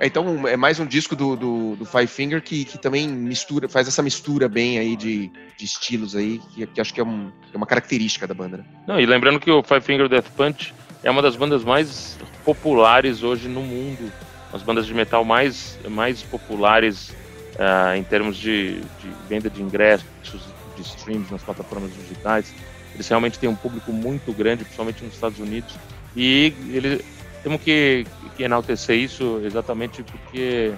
Então 0.00 0.46
é 0.46 0.56
mais 0.56 0.78
um 0.78 0.86
disco 0.86 1.16
do, 1.16 1.36
do, 1.36 1.76
do 1.76 1.84
Five 1.84 2.06
Finger 2.06 2.42
que, 2.42 2.64
que 2.64 2.78
também 2.78 3.08
mistura, 3.08 3.68
faz 3.68 3.88
essa 3.88 4.02
mistura 4.02 4.48
bem 4.48 4.78
aí 4.78 4.96
de, 4.96 5.30
de 5.56 5.64
estilos 5.64 6.14
aí, 6.14 6.38
que, 6.54 6.66
que 6.66 6.80
acho 6.80 6.92
que 6.92 7.00
é, 7.00 7.04
um, 7.04 7.30
é, 7.52 7.56
uma 7.56 7.66
característica 7.66 8.26
da 8.26 8.34
banda. 8.34 8.58
Né? 8.58 8.64
Não, 8.86 9.00
e 9.00 9.06
lembrando 9.06 9.40
que 9.40 9.50
o 9.50 9.62
Five 9.62 9.80
Finger 9.80 10.08
Death 10.08 10.30
Punch 10.36 10.74
é 11.02 11.10
uma 11.10 11.22
das 11.22 11.36
bandas 11.36 11.64
mais 11.64 12.18
populares 12.44 13.22
hoje 13.22 13.48
no 13.48 13.62
mundo, 13.62 14.12
as 14.52 14.62
bandas 14.62 14.86
de 14.86 14.94
metal 14.94 15.24
mais, 15.24 15.78
mais 15.88 16.22
populares 16.22 17.10
uh, 17.54 17.96
em 17.96 18.02
termos 18.02 18.36
de, 18.36 18.80
de, 18.80 19.10
venda 19.28 19.48
de 19.48 19.62
ingressos, 19.62 20.42
de 20.76 20.82
streams 20.82 21.30
nas 21.30 21.42
plataformas 21.42 21.90
digitais. 21.94 22.52
Eles 22.94 23.08
realmente 23.08 23.38
têm 23.38 23.48
um 23.48 23.56
público 23.56 23.92
muito 23.92 24.32
grande, 24.32 24.64
principalmente 24.64 25.04
nos 25.04 25.14
Estados 25.14 25.38
Unidos. 25.38 25.74
E 26.14 26.54
ele, 26.70 27.04
temos 27.46 27.62
que, 27.62 28.04
que 28.36 28.42
enaltecer 28.42 28.96
isso 28.96 29.40
exatamente 29.44 30.02
porque 30.02 30.74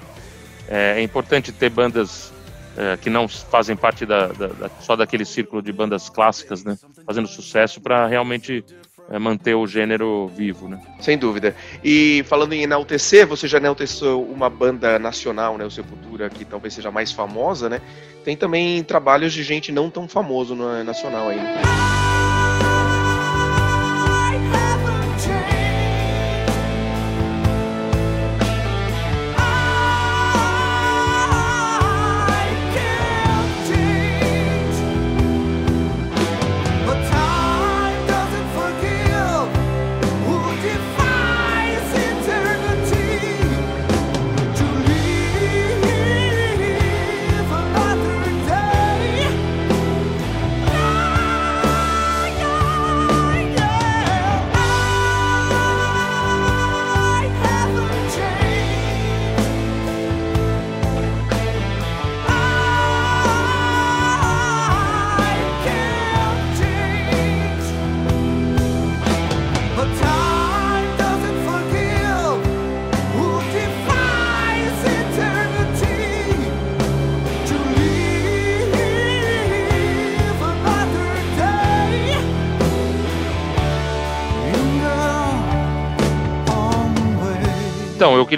é, 0.68 0.98
é 0.98 1.02
importante 1.02 1.50
ter 1.50 1.70
bandas 1.70 2.30
é, 2.76 2.94
que 2.98 3.08
não 3.08 3.26
fazem 3.26 3.74
parte 3.74 4.04
da, 4.04 4.26
da, 4.26 4.48
da, 4.48 4.70
só 4.82 4.94
daquele 4.94 5.24
círculo 5.24 5.62
de 5.62 5.72
bandas 5.72 6.10
clássicas, 6.10 6.62
né, 6.62 6.76
fazendo 7.06 7.26
sucesso 7.26 7.80
para 7.80 8.06
realmente 8.06 8.62
é, 9.08 9.18
manter 9.18 9.54
o 9.54 9.66
gênero 9.66 10.28
vivo, 10.36 10.68
né? 10.68 10.78
Sem 11.00 11.16
dúvida. 11.16 11.56
E 11.82 12.22
falando 12.28 12.52
em 12.52 12.64
enaltecer, 12.64 13.26
você 13.26 13.48
já 13.48 13.56
enalteceu 13.56 14.22
uma 14.22 14.50
banda 14.50 14.98
nacional, 14.98 15.56
né, 15.56 15.64
o 15.64 15.70
Sepultura, 15.70 16.28
que 16.28 16.44
talvez 16.44 16.74
seja 16.74 16.90
mais 16.90 17.10
famosa, 17.10 17.70
né? 17.70 17.80
Tem 18.26 18.36
também 18.36 18.84
trabalhos 18.84 19.32
de 19.32 19.42
gente 19.42 19.72
não 19.72 19.88
tão 19.88 20.06
famoso 20.06 20.54
no 20.54 20.84
nacional 20.84 21.30
aí. 21.30 22.27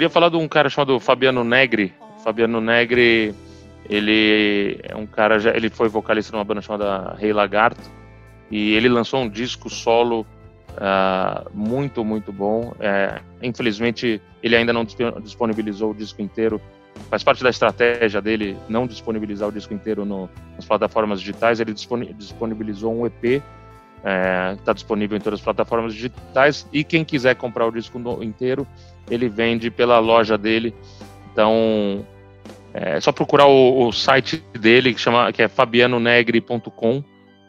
Queria 0.01 0.09
falar 0.09 0.29
de 0.29 0.35
um 0.35 0.47
cara 0.47 0.67
chamado 0.67 0.99
Fabiano 0.99 1.43
Negri. 1.43 1.93
Fabiano 2.23 2.59
Negri, 2.59 3.35
ele 3.87 4.79
é 4.81 4.95
um 4.95 5.05
cara, 5.05 5.37
já, 5.37 5.55
ele 5.55 5.69
foi 5.69 5.89
vocalista 5.89 6.35
numa 6.35 6.43
banda 6.43 6.59
chamada 6.59 7.13
Rei 7.19 7.31
Lagarto 7.31 7.87
e 8.49 8.73
ele 8.73 8.89
lançou 8.89 9.21
um 9.21 9.29
disco 9.29 9.69
solo 9.69 10.21
uh, 10.71 11.47
muito, 11.53 12.03
muito 12.03 12.33
bom. 12.33 12.73
É, 12.79 13.21
infelizmente, 13.43 14.19
ele 14.41 14.55
ainda 14.55 14.73
não 14.73 14.83
disponibilizou 15.21 15.91
o 15.91 15.93
disco 15.93 16.19
inteiro. 16.19 16.59
Faz 17.07 17.23
parte 17.23 17.43
da 17.43 17.51
estratégia 17.51 18.19
dele 18.19 18.57
não 18.67 18.87
disponibilizar 18.87 19.49
o 19.49 19.51
disco 19.51 19.71
inteiro 19.71 20.03
no, 20.03 20.27
nas 20.55 20.65
plataformas 20.65 21.19
digitais. 21.19 21.59
Ele 21.59 21.75
disponibilizou 21.75 22.91
um 22.91 23.05
EP 23.05 23.43
está 24.01 24.09
é, 24.09 24.55
tá 24.65 24.73
disponível 24.73 25.15
em 25.17 25.21
todas 25.21 25.39
as 25.39 25.43
plataformas 25.43 25.93
digitais. 25.93 26.67
E 26.73 26.83
quem 26.83 27.05
quiser 27.05 27.35
comprar 27.35 27.65
o 27.65 27.71
disco 27.71 27.99
inteiro 28.21 28.67
ele 29.09 29.29
vende 29.29 29.69
pela 29.69 29.99
loja 29.99 30.37
dele. 30.37 30.73
Então 31.31 32.05
é 32.73 32.99
só 32.99 33.11
procurar 33.11 33.45
o, 33.47 33.87
o 33.87 33.91
site 33.91 34.43
dele 34.53 34.93
que 34.93 34.99
chama 34.99 35.31
que 35.31 35.41
é 35.41 35.47
fabianonegri.com 35.47 37.03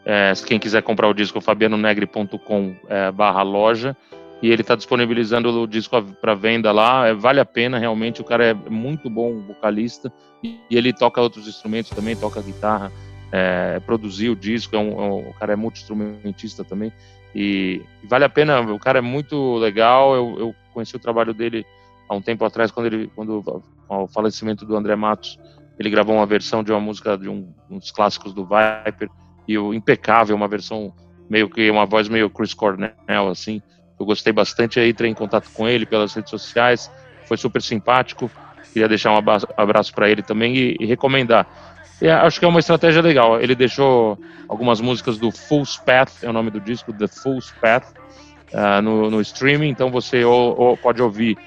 é, 0.05 0.33
quem 0.45 0.59
quiser 0.59 0.83
comprar 0.83 1.07
o 1.07 1.13
disco 1.13 1.41
fabianonegri.com 1.41 2.75
é, 2.87 3.11
barra 3.11 3.41
loja. 3.41 3.95
E 4.41 4.51
ele 4.51 4.61
está 4.61 4.75
disponibilizando 4.75 5.49
o 5.61 5.65
disco 5.65 6.03
para 6.21 6.35
venda 6.35 6.71
lá. 6.73 7.07
É, 7.07 7.13
vale 7.13 7.39
a 7.39 7.45
pena 7.45 7.79
realmente. 7.79 8.19
O 8.19 8.25
cara 8.25 8.47
é 8.47 8.53
muito 8.53 9.09
bom 9.09 9.39
vocalista. 9.39 10.11
E, 10.43 10.59
e 10.69 10.77
ele 10.77 10.91
toca 10.91 11.21
outros 11.21 11.47
instrumentos 11.47 11.91
também 11.91 12.15
toca 12.17 12.41
guitarra 12.41 12.91
é, 13.35 13.79
produzir 13.79 14.29
o 14.29 14.35
disco, 14.35 14.75
é 14.75 14.79
um, 14.79 14.91
é 14.91 15.01
um, 15.01 15.29
o 15.29 15.33
cara 15.33 15.53
é 15.53 15.55
multi-instrumentista 15.55 16.63
também, 16.63 16.93
e, 17.33 17.81
e, 18.03 18.07
vale 18.07 18.23
a 18.23 18.29
pena, 18.29 18.61
o 18.61 18.77
cara 18.77 18.99
é 18.99 19.01
muito 19.01 19.55
legal, 19.55 20.15
eu, 20.15 20.39
eu, 20.39 20.55
conheci 20.71 20.95
o 20.95 20.99
trabalho 20.99 21.33
dele 21.33 21.65
há 22.07 22.13
um 22.13 22.21
tempo 22.21 22.45
atrás, 22.45 22.69
quando 22.69 22.85
ele, 22.85 23.11
quando 23.15 23.43
o 23.89 24.07
falecimento 24.07 24.65
do 24.65 24.75
André 24.75 24.95
Matos, 24.95 25.39
ele 25.79 25.89
gravou 25.89 26.15
uma 26.15 26.27
versão 26.27 26.63
de 26.63 26.71
uma 26.71 26.79
música 26.79 27.17
de 27.17 27.27
um, 27.27 27.51
dos 27.67 27.89
clássicos 27.89 28.33
do 28.33 28.43
Viper, 28.43 29.09
e 29.47 29.57
o 29.57 29.73
impecável, 29.73 30.35
uma 30.35 30.47
versão 30.47 30.93
meio 31.27 31.49
que, 31.49 31.71
uma 31.71 31.87
voz 31.87 32.07
meio 32.07 32.29
Chris 32.29 32.53
Cornell, 32.53 32.93
assim, 33.31 33.63
eu 33.99 34.05
gostei 34.05 34.31
bastante, 34.31 34.79
aí 34.79 34.91
entrei 34.91 35.09
em 35.09 35.15
contato 35.15 35.49
com 35.53 35.67
ele 35.67 35.87
pelas 35.87 36.13
redes 36.13 36.29
sociais, 36.29 36.91
foi 37.25 37.37
super 37.37 37.63
simpático, 37.63 38.29
queria 38.71 38.87
deixar 38.87 39.11
um 39.11 39.17
abraço 39.57 39.91
para 39.93 40.07
ele 40.07 40.21
também 40.21 40.55
e, 40.55 40.77
e 40.79 40.85
recomendar. 40.85 41.72
E 42.01 42.09
acho 42.09 42.39
que 42.39 42.45
é 42.45 42.47
uma 42.47 42.59
estratégia 42.59 43.01
legal. 43.01 43.39
Ele 43.39 43.55
deixou 43.55 44.19
algumas 44.47 44.81
músicas 44.81 45.17
do 45.17 45.31
Full 45.31 45.63
Path, 45.85 46.23
é 46.23 46.29
o 46.29 46.33
nome 46.33 46.51
do 46.51 46.59
disco, 46.59 46.91
The 46.93 47.07
Full 47.07 47.39
Path, 47.61 47.93
uh, 48.53 48.81
no, 48.81 49.09
no, 49.09 49.21
streaming, 49.21 49.69
então 49.69 49.89
você 49.89 50.23
ou, 50.23 50.59
ou 50.59 50.77
pode 50.77 51.01
ouvir 51.01 51.37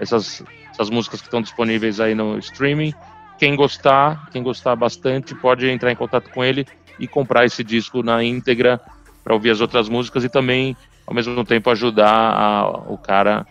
essas, 0.00 0.42
essas 0.70 0.90
músicas 0.90 1.20
que 1.20 1.26
estão 1.26 1.42
disponíveis 1.42 2.00
aí 2.00 2.14
no 2.14 2.38
streaming. 2.38 2.94
Quem 3.38 3.56
gostar, 3.56 4.28
quem 4.30 4.42
gostar 4.42 4.76
bastante, 4.76 5.34
pode 5.34 5.68
entrar 5.68 5.90
em 5.90 5.96
contato 5.96 6.30
com 6.30 6.44
ele 6.44 6.66
e 6.98 7.08
comprar 7.08 7.44
esse 7.44 7.64
disco 7.64 8.02
na 8.02 8.22
íntegra 8.22 8.80
para 9.22 9.34
ouvir 9.34 9.50
as 9.50 9.60
outras 9.60 9.88
músicas 9.88 10.22
e 10.22 10.28
também, 10.28 10.76
ao 11.06 11.14
mesmo 11.14 11.44
tempo, 11.44 11.70
ajudar 11.70 12.08
a, 12.08 12.68
o 12.88 12.96
cara 12.96 13.46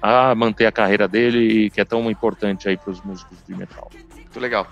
a 0.00 0.34
manter 0.34 0.66
a 0.66 0.72
carreira 0.72 1.06
dele, 1.06 1.70
que 1.70 1.80
é 1.80 1.84
tão 1.84 2.10
importante 2.10 2.68
aí 2.68 2.76
para 2.76 2.90
os 2.90 3.00
músicos 3.02 3.38
de 3.46 3.54
metal. 3.54 3.90
Muito 4.14 4.40
legal. 4.40 4.66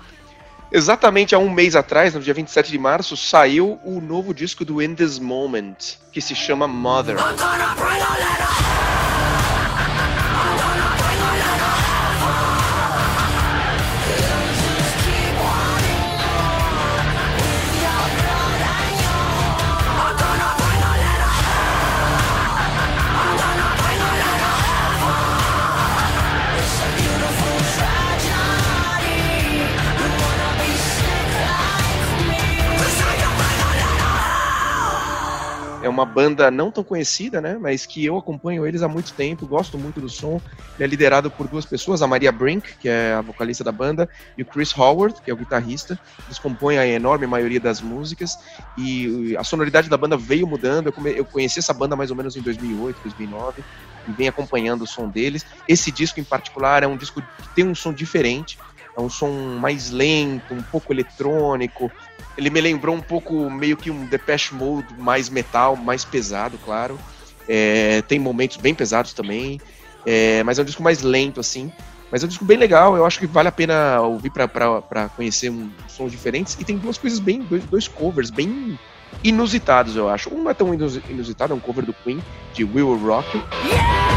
Exatamente 0.77 1.35
há 1.35 1.39
um 1.39 1.49
mês 1.49 1.75
atrás, 1.75 2.13
no 2.13 2.21
dia 2.21 2.35
27 2.35 2.71
de 2.71 2.79
março, 2.79 3.17
saiu 3.17 3.81
o 3.83 3.99
novo 3.99 4.35
disco 4.35 4.63
do 4.63 4.83
In 4.83 4.95
This 4.95 5.19
Moment, 5.19 5.75
que 6.13 6.21
se 6.21 6.35
chama 6.35 6.69
Mother. 6.69 7.17
Uma 35.97 36.05
banda 36.05 36.51
não 36.51 36.71
tão 36.71 36.85
conhecida, 36.85 37.41
né? 37.41 37.57
Mas 37.59 37.87
que 37.87 38.05
eu 38.05 38.19
acompanho 38.19 38.67
eles 38.67 38.83
há 38.83 38.89
muito 38.89 39.15
tempo, 39.15 39.47
gosto 39.47 39.79
muito 39.79 39.99
do 39.99 40.11
som. 40.11 40.39
Ele 40.77 40.85
é 40.85 40.87
liderado 40.87 41.31
por 41.31 41.49
duas 41.49 41.65
pessoas, 41.65 42.03
a 42.03 42.07
Maria 42.07 42.31
Brink, 42.31 42.77
que 42.79 42.87
é 42.87 43.15
a 43.15 43.23
vocalista 43.23 43.65
da 43.65 43.73
banda, 43.73 44.07
e 44.37 44.43
o 44.43 44.47
Chris 44.47 44.77
Howard, 44.77 45.23
que 45.23 45.31
é 45.31 45.35
o 45.35 45.37
guitarrista. 45.37 45.99
Eles 46.27 46.39
compõem 46.39 46.77
a 46.77 46.87
enorme 46.87 47.27
maioria 47.27 47.59
das 47.59 47.81
músicas 47.81 48.37
e 48.77 49.35
a 49.39 49.43
sonoridade 49.43 49.89
da 49.89 49.97
banda 49.97 50.19
veio 50.19 50.47
mudando. 50.47 50.93
Eu, 51.07 51.25
conheci 51.25 51.61
essa 51.61 51.73
banda 51.73 51.97
mais 51.97 52.11
ou 52.11 52.17
menos 52.17 52.37
em 52.37 52.43
2008, 52.43 53.01
2009 53.03 53.65
e 54.07 54.13
vem 54.13 54.29
acompanhando 54.29 54.83
o 54.83 54.87
som 54.87 55.09
deles. 55.09 55.47
Esse 55.67 55.91
disco 55.91 56.21
em 56.21 56.25
particular 56.25 56.83
é 56.83 56.87
um 56.87 56.97
disco 56.97 57.23
que 57.23 57.49
tem 57.55 57.67
um 57.67 57.75
som 57.75 57.93
diferente, 57.93 58.59
é 58.97 59.01
um 59.01 59.09
som 59.09 59.31
mais 59.59 59.91
lento, 59.91 60.53
um 60.53 60.63
pouco 60.63 60.93
eletrônico, 60.93 61.91
ele 62.37 62.51
me 62.51 62.61
lembrou 62.61 62.95
um 62.95 63.01
pouco 63.01 63.49
meio 63.51 63.77
que 63.77 63.91
um 63.91 64.05
Depeche 64.07 64.55
Mode 64.55 64.87
mais 64.99 65.29
metal, 65.29 65.77
mais 65.77 66.05
pesado, 66.05 66.59
claro. 66.65 66.99
É, 67.49 68.03
tem 68.03 68.19
momentos 68.19 68.57
bem 68.57 68.75
pesados 68.75 69.13
também, 69.13 69.61
é, 70.05 70.43
mas 70.43 70.59
é 70.59 70.63
um 70.63 70.65
disco 70.65 70.83
mais 70.83 71.03
lento, 71.03 71.41
assim. 71.41 71.73
Mas 72.11 72.23
é 72.23 72.27
um 72.27 72.29
disco 72.29 72.45
bem 72.45 72.57
legal, 72.57 72.97
eu 72.97 73.05
acho 73.05 73.19
que 73.19 73.27
vale 73.27 73.49
a 73.49 73.53
pena 73.53 74.01
ouvir 74.01 74.31
para 74.31 75.09
conhecer 75.17 75.51
um, 75.51 75.71
sons 75.89 76.13
diferentes. 76.13 76.57
E 76.61 76.65
tem 76.65 76.77
duas 76.77 76.99
coisas 76.99 77.19
bem, 77.19 77.41
dois, 77.41 77.65
dois 77.65 77.89
covers 77.89 78.31
bem 78.31 78.79
inusitados, 79.25 79.97
eu 79.97 80.09
acho. 80.09 80.33
Um 80.33 80.43
não 80.43 80.51
é 80.51 80.55
tão 80.55 80.73
inusitado, 80.73 81.53
é 81.53 81.57
um 81.57 81.61
cover 81.61 81.85
do 81.85 81.93
Queen, 81.93 82.23
de 82.55 82.65
Will 82.65 82.97
Rock. 82.97 83.43
Yeah! 83.65 84.17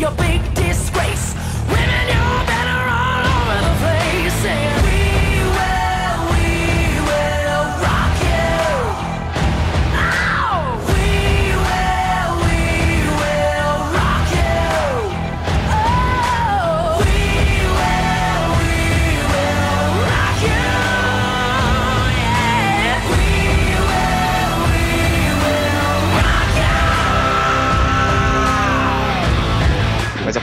Your 0.00 0.10
big 0.12 0.42
disgrace. 0.42 0.65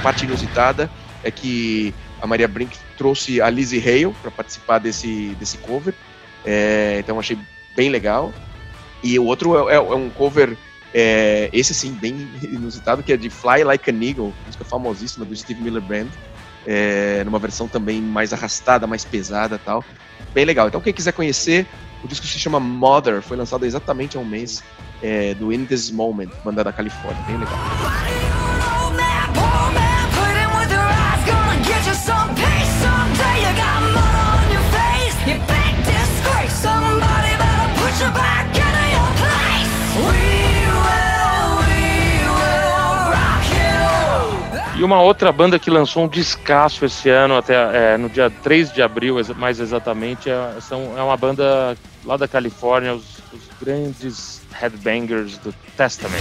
Parte 0.03 0.25
inusitada 0.25 0.91
é 1.23 1.31
que 1.31 1.95
a 2.21 2.27
Maria 2.27 2.47
Brink 2.47 2.77
trouxe 2.97 3.41
a 3.41 3.49
Lizzie 3.49 3.79
Hale 3.79 4.13
para 4.21 4.29
participar 4.29 4.79
desse, 4.79 5.29
desse 5.39 5.57
cover. 5.59 5.93
É, 6.45 6.97
então 6.99 7.19
achei 7.19 7.37
bem 7.75 7.89
legal. 7.89 8.33
E 9.01 9.17
o 9.17 9.25
outro 9.25 9.69
é, 9.69 9.73
é, 9.73 9.75
é 9.77 9.95
um 9.95 10.09
cover, 10.09 10.57
é, 10.93 11.49
esse 11.53 11.73
sim, 11.73 11.93
bem 11.93 12.27
inusitado, 12.43 13.01
que 13.01 13.13
é 13.13 13.17
de 13.17 13.29
Fly 13.29 13.63
Like 13.63 13.89
an 13.89 14.03
Eagle, 14.03 14.33
música 14.45 14.65
famosíssima 14.65 15.25
do 15.25 15.35
Steve 15.35 15.61
Miller 15.61 15.81
Band. 15.81 16.07
É, 16.65 17.23
numa 17.25 17.39
versão 17.39 17.67
também 17.67 18.01
mais 18.01 18.31
arrastada, 18.31 18.85
mais 18.85 19.03
pesada 19.03 19.57
tal. 19.57 19.83
Bem 20.33 20.45
legal. 20.45 20.67
Então, 20.67 20.79
quem 20.79 20.93
quiser 20.93 21.11
conhecer, 21.13 21.65
o 22.03 22.07
disco 22.07 22.25
se 22.25 22.39
chama 22.39 22.59
Mother, 22.59 23.21
foi 23.21 23.35
lançado 23.35 23.65
exatamente 23.65 24.17
há 24.17 24.19
um 24.19 24.25
mês, 24.25 24.63
é, 25.01 25.33
do 25.33 25.51
In 25.51 25.65
This 25.65 25.91
Moment, 25.91 26.29
banda 26.43 26.63
da 26.63 26.71
Califórnia. 26.71 27.21
Bem 27.23 27.37
legal. 27.37 27.59
E 44.75 44.83
uma 44.83 44.99
outra 45.01 45.31
banda 45.31 45.57
que 45.57 45.69
lançou 45.69 46.03
um 46.03 46.07
descasso 46.09 46.83
esse 46.83 47.07
ano, 47.09 47.37
até 47.37 47.93
é, 47.93 47.97
no 47.97 48.09
dia 48.09 48.29
3 48.29 48.73
de 48.73 48.81
abril, 48.81 49.15
mais 49.37 49.59
exatamente, 49.61 50.29
é, 50.29 50.55
são, 50.59 50.97
é 50.97 51.01
uma 51.01 51.15
banda 51.15 51.77
lá 52.03 52.17
da 52.17 52.27
Califórnia, 52.27 52.93
os, 52.93 53.19
os 53.31 53.47
grandes 53.61 54.41
headbangers 54.51 55.37
do 55.37 55.53
Testament. 55.77 56.19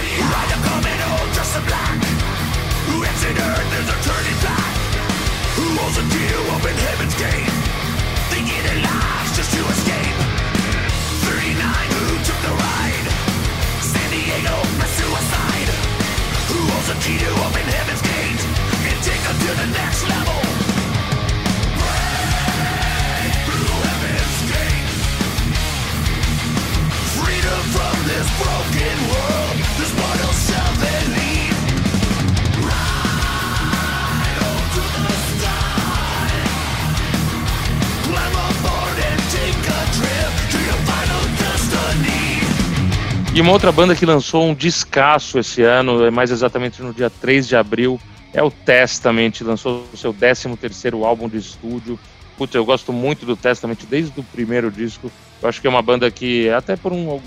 Uma 43.43 43.51
outra 43.51 43.73
banda 43.73 43.93
que 43.93 44.05
lançou 44.05 44.45
um 44.45 44.53
descasso 44.53 45.37
esse 45.37 45.61
ano, 45.61 46.05
é 46.05 46.09
mais 46.09 46.31
exatamente 46.31 46.81
no 46.81 46.93
dia 46.93 47.09
3 47.09 47.45
de 47.45 47.57
abril, 47.57 47.99
é 48.33 48.41
o 48.41 48.49
Testament, 48.49 49.33
lançou 49.41 49.85
o 49.93 49.97
seu 49.97 50.13
13 50.13 50.55
terceiro 50.55 51.03
álbum 51.03 51.27
de 51.27 51.37
estúdio. 51.37 51.99
Putz, 52.37 52.55
eu 52.55 52.63
gosto 52.63 52.93
muito 52.93 53.25
do 53.25 53.35
Testament 53.35 53.79
desde 53.89 54.17
o 54.17 54.23
primeiro 54.23 54.71
disco. 54.71 55.11
Eu 55.41 55.49
acho 55.49 55.59
que 55.59 55.67
é 55.67 55.69
uma 55.69 55.81
banda 55.81 56.09
que, 56.09 56.49
até 56.51 56.77
por 56.77 56.93
um, 56.93 57.19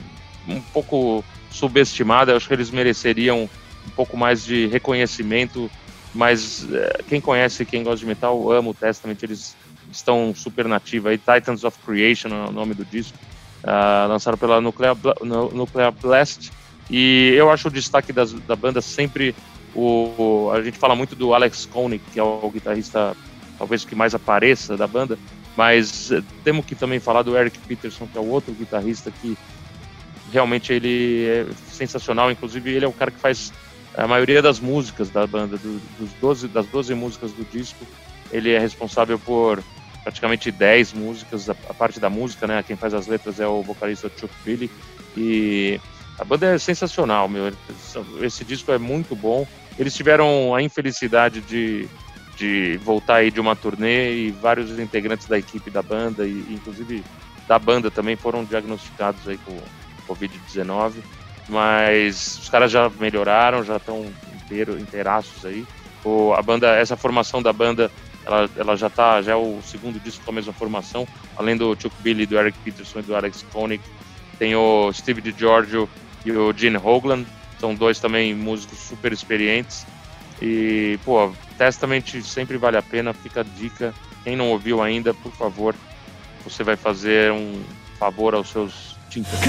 um 0.48 0.60
pouco 0.72 1.22
subestimada, 1.50 2.32
eu 2.32 2.36
acho 2.38 2.48
que 2.48 2.54
eles 2.54 2.70
mereceriam 2.70 3.42
um 3.86 3.90
pouco 3.90 4.16
mais 4.16 4.42
de 4.42 4.68
reconhecimento, 4.68 5.70
mas 6.14 6.66
é, 6.72 7.02
quem 7.06 7.20
conhece, 7.20 7.66
quem 7.66 7.82
gosta 7.82 7.98
de 7.98 8.06
metal, 8.06 8.50
ama 8.50 8.70
o 8.70 8.74
Testament, 8.74 9.18
eles 9.22 9.54
estão 9.92 10.34
super 10.34 10.66
nativos 10.66 11.10
aí. 11.10 11.18
Titans 11.18 11.62
of 11.62 11.76
Creation 11.84 12.28
é 12.28 12.48
o 12.48 12.52
nome 12.52 12.72
do 12.72 12.86
disco 12.86 13.18
uh, 13.66 14.08
lançado 14.08 14.38
pela 14.38 14.60
Nuclear, 14.60 14.96
Nuclear 15.52 15.92
Blast. 15.92 16.50
E 16.88 17.34
eu 17.36 17.50
acho 17.50 17.68
o 17.68 17.70
destaque 17.70 18.12
das, 18.12 18.32
da 18.32 18.54
banda 18.54 18.80
sempre 18.80 19.34
o, 19.76 20.50
a 20.54 20.62
gente 20.62 20.78
fala 20.78 20.94
muito 20.94 21.14
do 21.14 21.34
Alex 21.34 21.66
Koenig, 21.66 22.02
que 22.12 22.18
é 22.18 22.22
o 22.22 22.50
guitarrista 22.50 23.14
talvez 23.58 23.84
que 23.84 23.94
mais 23.94 24.14
apareça 24.14 24.76
da 24.76 24.86
banda, 24.86 25.18
Mas 25.56 26.10
temos 26.44 26.64
que 26.64 26.74
também 26.74 27.00
falar 27.00 27.22
do 27.22 27.36
Eric 27.36 27.58
Peterson, 27.60 28.06
que 28.06 28.16
é 28.16 28.20
o 28.20 28.28
outro 28.28 28.52
guitarrista 28.52 29.10
que 29.10 29.36
realmente 30.32 30.72
ele 30.72 31.24
é 31.26 31.46
sensacional. 31.70 32.30
Inclusive, 32.30 32.70
ele 32.70 32.84
é 32.84 32.88
o 32.88 32.92
cara 32.92 33.10
que 33.10 33.18
faz 33.18 33.52
a 33.96 34.06
maioria 34.06 34.42
das 34.42 34.60
músicas 34.60 35.08
da 35.08 35.26
banda, 35.26 35.56
do, 35.56 35.80
dos 35.98 36.10
12, 36.20 36.48
das 36.48 36.66
12 36.66 36.94
músicas 36.94 37.32
do 37.32 37.44
disco. 37.50 37.86
Ele 38.30 38.52
é 38.52 38.58
responsável 38.58 39.18
por 39.18 39.62
praticamente 40.06 40.52
10 40.52 40.92
músicas, 40.92 41.50
a, 41.50 41.54
parte 41.74 41.98
da 41.98 42.08
música, 42.08 42.46
né? 42.46 42.62
Quem 42.62 42.76
faz 42.76 42.94
as 42.94 43.08
letras 43.08 43.40
é 43.40 43.46
o 43.48 43.60
vocalista 43.60 44.08
Chuck 44.16 44.32
Billy. 44.44 44.70
E 45.16 45.80
a 46.16 46.24
banda 46.24 46.46
é 46.46 46.58
sensacional, 46.58 47.28
meu. 47.28 47.52
Esse 48.22 48.44
disco 48.44 48.70
é 48.70 48.78
muito 48.78 49.16
bom. 49.16 49.44
Eles 49.76 49.96
tiveram 49.96 50.54
a 50.54 50.62
infelicidade 50.62 51.40
de, 51.40 51.88
de 52.36 52.78
voltar 52.84 53.16
aí 53.16 53.32
de 53.32 53.40
uma 53.40 53.56
turnê 53.56 54.14
e 54.14 54.30
vários 54.30 54.78
integrantes 54.78 55.26
da 55.26 55.36
equipe 55.36 55.72
da 55.72 55.82
banda, 55.82 56.24
e 56.24 56.54
inclusive 56.54 57.02
da 57.48 57.58
banda 57.58 57.90
também, 57.90 58.14
foram 58.14 58.44
diagnosticados 58.44 59.26
aí 59.26 59.38
com 59.38 59.58
Covid-19. 60.06 60.94
Mas 61.48 62.38
os 62.42 62.48
caras 62.48 62.70
já 62.70 62.88
melhoraram, 63.00 63.64
já 63.64 63.78
estão 63.78 64.06
inteiro, 64.36 64.78
inteiraços 64.78 65.44
aí. 65.44 65.66
O, 66.04 66.32
a 66.32 66.40
banda, 66.42 66.76
essa 66.76 66.96
formação 66.96 67.42
da 67.42 67.52
banda, 67.52 67.90
ela, 68.26 68.50
ela 68.56 68.76
já 68.76 68.90
tá, 68.90 69.22
já 69.22 69.32
é 69.32 69.36
o 69.36 69.60
segundo 69.62 70.00
disco 70.00 70.24
com 70.24 70.32
a 70.32 70.34
mesma 70.34 70.52
formação, 70.52 71.06
além 71.36 71.56
do 71.56 71.76
Chuck 71.80 71.94
Billy, 72.00 72.26
do 72.26 72.36
Eric 72.36 72.58
Peterson 72.58 72.98
e 72.98 73.02
do 73.02 73.14
Alex 73.14 73.44
Koenig, 73.52 73.82
tem 74.38 74.54
o 74.54 74.92
Steve 74.92 75.20
DiGiorgio 75.20 75.88
e 76.24 76.32
o 76.32 76.52
Gene 76.52 76.76
Hoglan, 76.76 77.24
são 77.58 77.74
dois 77.74 77.98
também 77.98 78.34
músicos 78.34 78.78
super 78.78 79.12
experientes. 79.12 79.86
E, 80.42 80.98
pô, 81.04 81.32
Testament 81.56 82.20
sempre 82.22 82.58
vale 82.58 82.76
a 82.76 82.82
pena, 82.82 83.14
fica 83.14 83.40
a 83.40 83.44
dica. 83.44 83.94
Quem 84.22 84.36
não 84.36 84.50
ouviu 84.50 84.82
ainda, 84.82 85.14
por 85.14 85.32
favor, 85.32 85.74
você 86.44 86.62
vai 86.62 86.76
fazer 86.76 87.32
um 87.32 87.62
favor 87.98 88.34
aos 88.34 88.50
seus 88.50 88.96
tintas. 89.08 89.40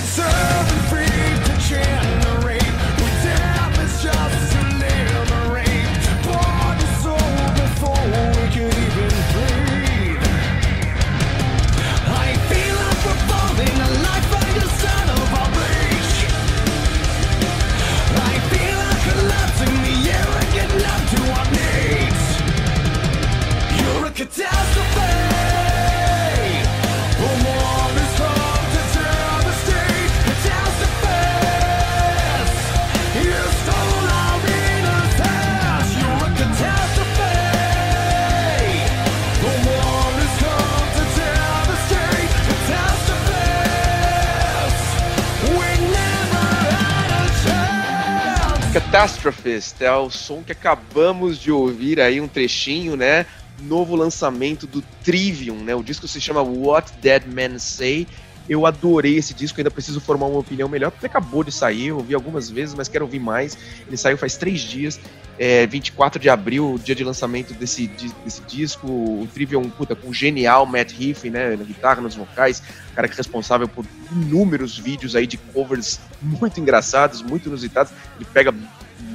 Catastrophist 48.97 49.79
é 49.79 49.91
o 49.91 50.09
som 50.09 50.41
que 50.41 50.51
acabamos 50.51 51.37
de 51.37 51.51
ouvir 51.51 52.01
aí, 52.01 52.19
um 52.19 52.27
trechinho, 52.27 52.95
né? 52.95 53.27
Novo 53.61 53.95
lançamento 53.95 54.65
do 54.65 54.81
Trivium, 55.03 55.57
né? 55.57 55.75
O 55.75 55.83
disco 55.83 56.07
se 56.07 56.19
chama 56.19 56.41
What 56.41 56.93
Dead 56.99 57.27
Men 57.27 57.59
Say. 57.59 58.07
Eu 58.49 58.65
adorei 58.65 59.15
esse 59.15 59.35
disco, 59.35 59.59
ainda 59.59 59.69
preciso 59.69 60.01
formar 60.01 60.25
uma 60.25 60.39
opinião 60.39 60.67
melhor, 60.67 60.89
porque 60.89 61.05
acabou 61.05 61.43
de 61.43 61.51
sair, 61.51 61.89
eu 61.89 61.97
ouvi 61.97 62.15
algumas 62.15 62.49
vezes, 62.49 62.73
mas 62.73 62.87
quero 62.87 63.05
ouvir 63.05 63.19
mais. 63.19 63.55
Ele 63.85 63.97
saiu 63.97 64.17
faz 64.17 64.35
três 64.35 64.61
dias, 64.61 64.99
é, 65.37 65.67
24 65.67 66.19
de 66.19 66.27
abril, 66.27 66.79
dia 66.83 66.95
de 66.95 67.03
lançamento 67.03 67.53
desse, 67.53 67.85
desse 68.25 68.41
disco. 68.47 68.87
O 68.87 69.27
Trivium, 69.31 69.69
puta, 69.69 69.95
com 69.95 70.09
o 70.09 70.13
genial 70.13 70.65
Matt 70.65 70.99
Heafy, 70.99 71.29
né, 71.29 71.55
na 71.55 71.63
guitarra, 71.63 72.01
nos 72.01 72.15
vocais, 72.15 72.63
cara 72.95 73.07
que 73.07 73.13
é 73.13 73.17
responsável 73.17 73.67
por 73.67 73.85
inúmeros 74.11 74.75
vídeos 74.75 75.15
aí 75.15 75.27
de 75.27 75.37
covers 75.37 75.99
muito 76.19 76.59
engraçados, 76.59 77.21
muito 77.21 77.47
inusitados. 77.47 77.93
Ele 78.17 78.25
pega 78.33 78.51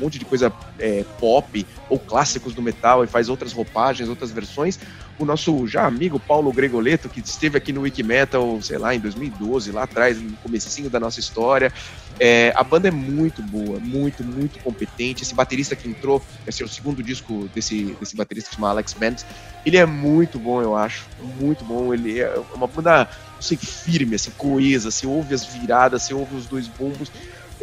monte 0.02 0.18
de 0.18 0.24
coisa 0.24 0.52
é, 0.78 1.04
pop 1.18 1.66
ou 1.88 1.98
clássicos 1.98 2.54
do 2.54 2.62
metal 2.62 3.04
e 3.04 3.06
faz 3.06 3.28
outras 3.28 3.52
roupagens, 3.52 4.08
outras 4.08 4.30
versões. 4.30 4.78
O 5.18 5.24
nosso 5.24 5.66
já 5.66 5.86
amigo 5.86 6.18
Paulo 6.18 6.52
Gregoleto, 6.52 7.08
que 7.08 7.20
esteve 7.20 7.56
aqui 7.56 7.72
no 7.72 7.82
Wikimetal, 7.82 8.60
sei 8.60 8.78
lá, 8.78 8.94
em 8.94 8.98
2012, 8.98 9.70
lá 9.70 9.84
atrás, 9.84 10.20
no 10.20 10.36
comecinho 10.38 10.90
da 10.90 10.98
nossa 10.98 11.20
história. 11.20 11.72
É, 12.18 12.52
a 12.56 12.64
banda 12.64 12.88
é 12.88 12.90
muito 12.90 13.42
boa, 13.42 13.78
muito, 13.78 14.24
muito 14.24 14.58
competente. 14.60 15.22
Esse 15.22 15.34
baterista 15.34 15.76
que 15.76 15.88
entrou, 15.88 16.24
esse 16.46 16.62
é 16.62 16.66
o 16.66 16.68
segundo 16.68 17.02
disco 17.02 17.48
desse, 17.54 17.96
desse 18.00 18.16
baterista 18.16 18.48
que 18.48 18.54
se 18.54 18.60
chama 18.60 18.70
Alex 18.70 18.92
Band, 18.94 19.16
ele 19.64 19.76
é 19.76 19.86
muito 19.86 20.38
bom, 20.38 20.60
eu 20.60 20.76
acho. 20.76 21.06
Muito 21.40 21.64
bom. 21.64 21.92
Ele 21.92 22.20
é 22.20 22.34
uma 22.54 22.66
banda, 22.66 23.08
não 23.34 23.42
sei, 23.42 23.56
firme, 23.56 24.16
assim, 24.16 24.30
coesa. 24.32 24.90
Você 24.90 25.06
ouve 25.06 25.34
as 25.34 25.44
viradas, 25.44 26.02
você 26.02 26.14
ouve 26.14 26.36
os 26.36 26.46
dois 26.46 26.68
bombos 26.68 27.10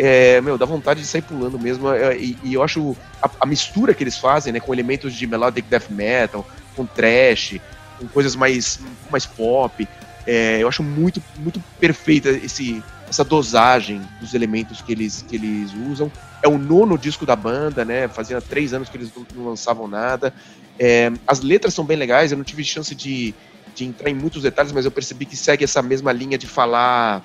é, 0.01 0.39
meu, 0.39 0.57
dá 0.57 0.65
vontade 0.65 1.01
de 1.01 1.05
sair 1.05 1.21
pulando 1.21 1.59
mesmo. 1.59 1.91
É, 1.91 2.17
e, 2.17 2.37
e 2.41 2.53
eu 2.53 2.63
acho 2.63 2.95
a, 3.21 3.29
a, 3.41 3.45
mistura 3.45 3.93
que 3.93 4.01
eles 4.01 4.17
fazem, 4.17 4.53
né, 4.53 4.59
com 4.61 4.73
elementos 4.73 5.13
de 5.13 5.27
melodic 5.27 5.67
death 5.67 5.89
metal, 5.89 6.47
com 6.73 6.85
trash, 6.85 7.59
com 7.99 8.07
coisas 8.07 8.33
mais, 8.33 8.79
mais 9.11 9.25
pop, 9.25 9.85
é, 10.25 10.63
eu 10.63 10.69
acho 10.69 10.81
muito, 10.81 11.21
muito 11.37 11.61
perfeita 11.81 12.29
esse, 12.29 12.81
essa 13.09 13.25
dosagem 13.25 14.01
dos 14.21 14.33
elementos 14.33 14.81
que 14.81 14.93
eles, 14.93 15.25
que 15.27 15.35
eles 15.35 15.73
usam. 15.91 16.09
É 16.41 16.47
o 16.47 16.57
nono 16.57 16.97
disco 16.97 17.25
da 17.25 17.35
banda, 17.35 17.83
né? 17.83 18.07
Fazia 18.07 18.39
três 18.39 18.73
anos 18.73 18.87
que 18.87 18.95
eles 18.95 19.11
não, 19.35 19.49
lançavam 19.49 19.85
nada. 19.85 20.33
É, 20.79 21.11
as 21.27 21.41
letras 21.41 21.73
são 21.73 21.83
bem 21.83 21.97
legais, 21.97 22.31
eu 22.31 22.37
não 22.37 22.45
tive 22.45 22.63
chance 22.63 22.95
de, 22.95 23.35
de 23.75 23.83
entrar 23.83 24.09
em 24.09 24.13
muitos 24.13 24.43
detalhes, 24.43 24.71
mas 24.71 24.85
eu 24.85 24.91
percebi 24.91 25.25
que 25.25 25.35
segue 25.35 25.65
essa 25.65 25.81
mesma 25.81 26.13
linha 26.13 26.37
de 26.37 26.47
falar 26.47 27.21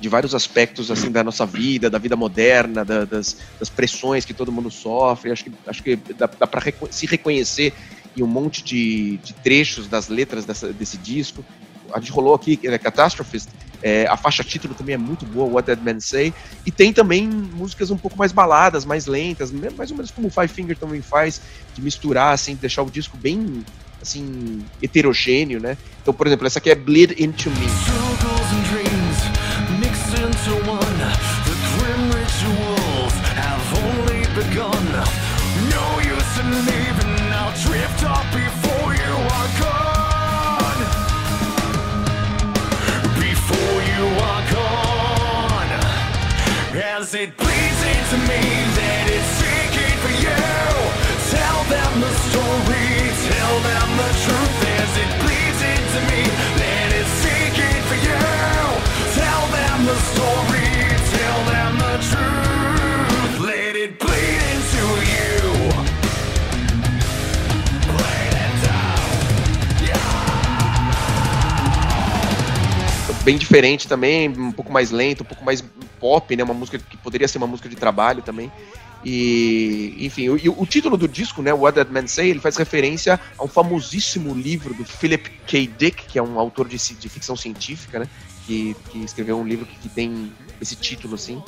de 0.00 0.08
vários 0.08 0.34
aspectos 0.34 0.90
assim 0.90 1.10
da 1.10 1.24
nossa 1.24 1.44
vida, 1.44 1.90
da 1.90 1.98
vida 1.98 2.16
moderna, 2.16 2.84
da, 2.84 3.04
das, 3.04 3.36
das, 3.58 3.68
pressões 3.68 4.24
que 4.24 4.34
todo 4.34 4.52
mundo 4.52 4.70
sofre. 4.70 5.30
Acho 5.30 5.44
que, 5.44 5.52
acho 5.66 5.82
que 5.82 5.96
dá, 5.96 6.28
dá 6.38 6.46
para 6.46 6.62
se 6.90 7.06
reconhecer 7.06 7.72
em 8.16 8.22
um 8.22 8.26
monte 8.26 8.62
de, 8.62 9.16
de 9.18 9.32
trechos 9.34 9.88
das 9.88 10.08
letras 10.08 10.44
dessa, 10.44 10.72
desse 10.72 10.96
disco. 10.96 11.44
A 11.92 12.00
gente 12.00 12.12
rolou 12.12 12.34
aqui, 12.34 12.58
é, 12.64 12.78
Catastrophist, 12.78 13.48
é, 13.82 14.06
a 14.06 14.16
faixa 14.16 14.42
título 14.42 14.74
também 14.74 14.94
é 14.94 14.98
muito 14.98 15.24
boa, 15.24 15.48
What 15.48 15.66
Dead 15.66 15.80
Men 15.82 16.00
Say, 16.00 16.34
e 16.66 16.70
tem 16.70 16.92
também 16.92 17.28
músicas 17.28 17.90
um 17.90 17.96
pouco 17.96 18.18
mais 18.18 18.32
baladas, 18.32 18.84
mais 18.84 19.06
lentas, 19.06 19.52
mais 19.52 19.90
ou 19.90 19.96
menos 19.96 20.10
como 20.10 20.28
o 20.28 20.30
Five 20.30 20.48
Finger 20.48 20.76
também 20.76 21.00
faz, 21.00 21.40
de 21.74 21.80
misturar, 21.80 22.34
assim, 22.34 22.54
deixar 22.56 22.82
o 22.82 22.90
disco 22.90 23.16
bem, 23.16 23.64
assim, 24.02 24.64
heterogêneo, 24.82 25.60
né? 25.60 25.78
Então, 26.02 26.12
por 26.12 26.26
exemplo, 26.26 26.46
essa 26.46 26.58
aqui 26.58 26.70
é 26.70 26.74
Bleed 26.74 27.14
Into 27.18 27.50
Me. 27.50 28.77
Into 30.24 30.54
one. 30.66 30.98
The 31.46 31.56
grim 31.70 32.02
rituals 32.10 33.14
have 33.38 33.64
only 33.86 34.22
begun. 34.34 34.84
No 35.70 35.84
use 36.02 36.32
in 36.42 36.50
leaving, 36.66 37.14
I'll 37.38 37.54
drift 37.62 38.02
off 38.04 38.26
before 38.34 38.90
you 38.98 39.14
are 39.36 39.50
gone. 39.62 40.80
Before 43.14 43.78
you 43.92 44.04
are 44.30 44.44
gone. 44.58 45.72
As 46.74 47.14
it 47.14 47.36
bleeds 47.36 47.80
into 47.94 48.18
me 48.26 48.42
that 48.78 49.04
it's 49.14 49.30
seeking 49.38 49.96
for 50.02 50.14
you. 50.26 50.40
Tell 51.30 51.60
them 51.74 51.92
the 52.02 52.12
story, 52.26 52.90
tell 53.30 53.54
them 53.70 53.88
the 54.02 54.10
truth 54.24 54.58
as 54.82 54.92
it 55.04 55.10
bleeds 55.22 55.60
into 55.74 56.00
me 56.10 56.57
Bem 73.24 73.36
diferente 73.36 73.86
também, 73.86 74.28
um 74.30 74.52
pouco 74.52 74.72
mais 74.72 74.90
lento, 74.90 75.22
um 75.22 75.26
pouco 75.26 75.44
mais 75.44 75.62
pop, 76.00 76.34
né? 76.34 76.42
Uma 76.42 76.54
música 76.54 76.78
que 76.78 76.96
poderia 76.96 77.28
ser 77.28 77.36
uma 77.36 77.46
música 77.46 77.68
de 77.68 77.76
trabalho 77.76 78.22
também. 78.22 78.50
E, 79.04 79.94
enfim, 80.00 80.28
o, 80.28 80.62
o, 80.62 80.66
título 80.66 80.96
do 80.96 81.06
disco, 81.06 81.40
né, 81.40 81.52
What 81.52 81.76
That 81.76 81.92
Man 81.92 82.06
Say, 82.06 82.30
ele 82.30 82.40
faz 82.40 82.56
referência 82.56 83.20
a 83.38 83.44
um 83.44 83.48
famosíssimo 83.48 84.34
livro 84.34 84.74
do 84.74 84.84
Philip 84.84 85.30
K. 85.46 85.66
Dick, 85.66 86.06
que 86.06 86.18
é 86.18 86.22
um 86.22 86.38
autor 86.38 86.66
de, 86.66 86.76
de 86.76 87.08
ficção 87.08 87.36
científica, 87.36 88.00
né? 88.00 88.08
Que, 88.48 88.74
que 88.90 89.04
escreveu 89.04 89.38
um 89.38 89.46
livro 89.46 89.66
que, 89.66 89.78
que, 89.78 89.88
tem 89.90 90.32
esse 90.58 90.74
título, 90.74 91.16
assim, 91.16 91.42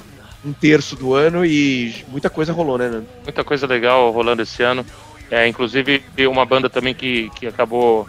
um 0.44 0.52
terço 0.52 0.94
do 0.94 1.14
ano 1.14 1.46
e 1.46 2.04
muita 2.08 2.28
coisa 2.28 2.52
rolou, 2.52 2.76
né? 2.76 3.02
Muita 3.24 3.42
coisa 3.42 3.66
legal 3.66 4.10
rolando 4.10 4.42
esse 4.42 4.62
ano. 4.62 4.84
É, 5.30 5.48
inclusive, 5.48 6.02
uma 6.28 6.44
banda 6.44 6.68
também 6.68 6.94
que, 6.94 7.30
que 7.30 7.46
acabou 7.46 8.06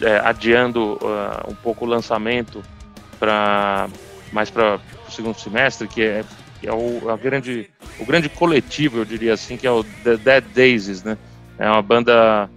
é, 0.00 0.16
adiando 0.24 0.94
uh, 0.94 1.50
um 1.50 1.54
pouco 1.54 1.84
o 1.84 1.88
lançamento 1.88 2.62
para 3.18 3.88
mais 4.32 4.50
para 4.50 4.80
o 5.06 5.10
segundo 5.10 5.38
semestre, 5.38 5.86
que 5.86 6.02
é, 6.02 6.24
que 6.60 6.66
é 6.66 6.72
o, 6.72 7.10
a 7.10 7.16
grande, 7.16 7.70
o 8.00 8.06
grande 8.06 8.28
coletivo, 8.28 8.98
eu 8.98 9.04
diria 9.04 9.34
assim, 9.34 9.56
que 9.56 9.66
é 9.66 9.70
o 9.70 9.84
The 9.84 10.16
Dead 10.16 10.44
Daisies, 10.54 11.02
né? 11.02 11.18
É 11.58 11.68
uma 11.68 11.82
banda 11.82 12.48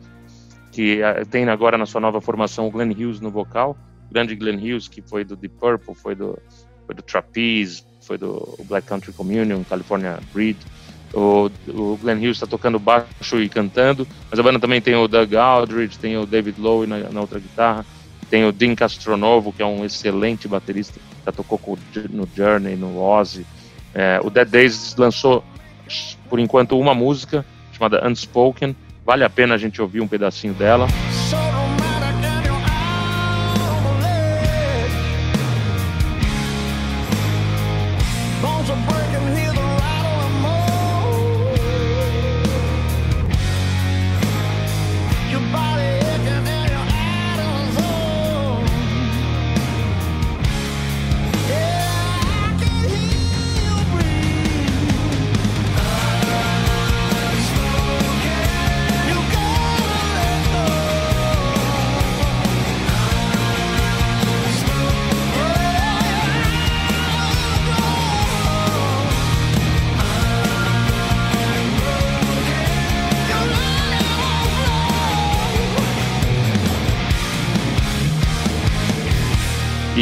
que 0.71 1.01
uh, 1.01 1.25
tem 1.25 1.47
agora 1.49 1.77
na 1.77 1.85
sua 1.85 1.99
nova 1.99 2.21
formação 2.21 2.67
o 2.67 2.71
Glenn 2.71 2.91
Hughes 2.91 3.19
no 3.19 3.29
vocal, 3.29 3.75
grande 4.11 4.35
Glenn 4.35 4.57
Hughes, 4.57 4.87
que 4.87 5.01
foi 5.01 5.23
do 5.23 5.35
Deep 5.35 5.55
Purple, 5.59 5.95
foi 5.95 6.15
do, 6.15 6.37
foi 6.85 6.95
do 6.95 7.01
Trapeze, 7.01 7.83
foi 8.01 8.17
do 8.17 8.57
Black 8.65 8.87
Country 8.87 9.11
Communion, 9.13 9.63
California 9.63 10.19
Breed, 10.33 10.57
o, 11.13 11.49
o 11.69 11.97
Glenn 12.01 12.17
Hughes 12.17 12.37
está 12.37 12.47
tocando 12.47 12.79
baixo 12.79 13.41
e 13.41 13.47
cantando, 13.47 14.07
mas 14.29 14.39
a 14.39 14.43
banda 14.43 14.59
também 14.59 14.81
tem 14.81 14.95
o 14.95 15.07
Doug 15.07 15.33
Aldridge, 15.33 15.97
tem 15.97 16.17
o 16.17 16.25
David 16.25 16.59
Lowe 16.59 16.85
na, 16.85 16.97
na 17.09 17.21
outra 17.21 17.39
guitarra, 17.39 17.85
tem 18.29 18.45
o 18.45 18.51
Dean 18.51 18.75
Castronovo, 18.75 19.53
que 19.53 19.61
é 19.61 19.65
um 19.65 19.85
excelente 19.85 20.47
baterista, 20.47 20.99
já 21.25 21.31
tocou 21.31 21.59
no 22.09 22.27
Journey, 22.35 22.75
no 22.75 22.99
Ozzy. 22.99 23.45
É, 23.93 24.19
o 24.21 24.29
Dead 24.29 24.47
Days 24.47 24.95
lançou, 24.97 25.43
por 26.29 26.39
enquanto, 26.39 26.77
uma 26.77 26.93
música 26.93 27.45
chamada 27.71 28.05
Unspoken. 28.07 28.75
Vale 29.05 29.23
a 29.23 29.29
pena 29.29 29.55
a 29.55 29.57
gente 29.57 29.81
ouvir 29.81 30.01
um 30.01 30.07
pedacinho 30.07 30.53
dela. 30.53 30.87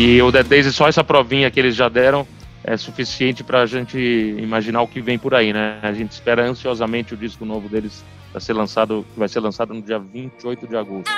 E 0.08 0.22
o 0.22 0.32
Dead 0.32 0.46
Days, 0.46 0.76
só 0.76 0.88
essa 0.88 1.04
provinha 1.04 1.50
que 1.50 1.60
eles 1.60 1.76
já 1.76 1.90
deram 1.90 2.28
é 2.64 2.78
suficiente 2.78 3.44
para 3.44 3.62
a 3.62 3.66
gente 3.66 3.98
imaginar 4.38 4.84
o 4.84 4.88
que 4.88 5.02
vem 5.02 5.18
por 5.18 5.34
aí, 5.34 5.52
né? 5.52 5.80
A 5.82 5.94
gente 5.94 6.12
espera 6.12 6.48
ansiosamente 6.48 7.16
o 7.16 7.18
disco 7.18 7.44
novo 7.44 7.68
deles 7.68 8.06
para 8.32 8.40
ser 8.40 8.54
lançado, 8.54 9.04
que 9.12 9.18
vai 9.18 9.28
ser 9.28 9.40
lançado 9.40 9.74
no 9.74 9.82
dia 9.82 9.98
28 9.98 10.68
de 10.68 10.78
agosto. 10.78 11.12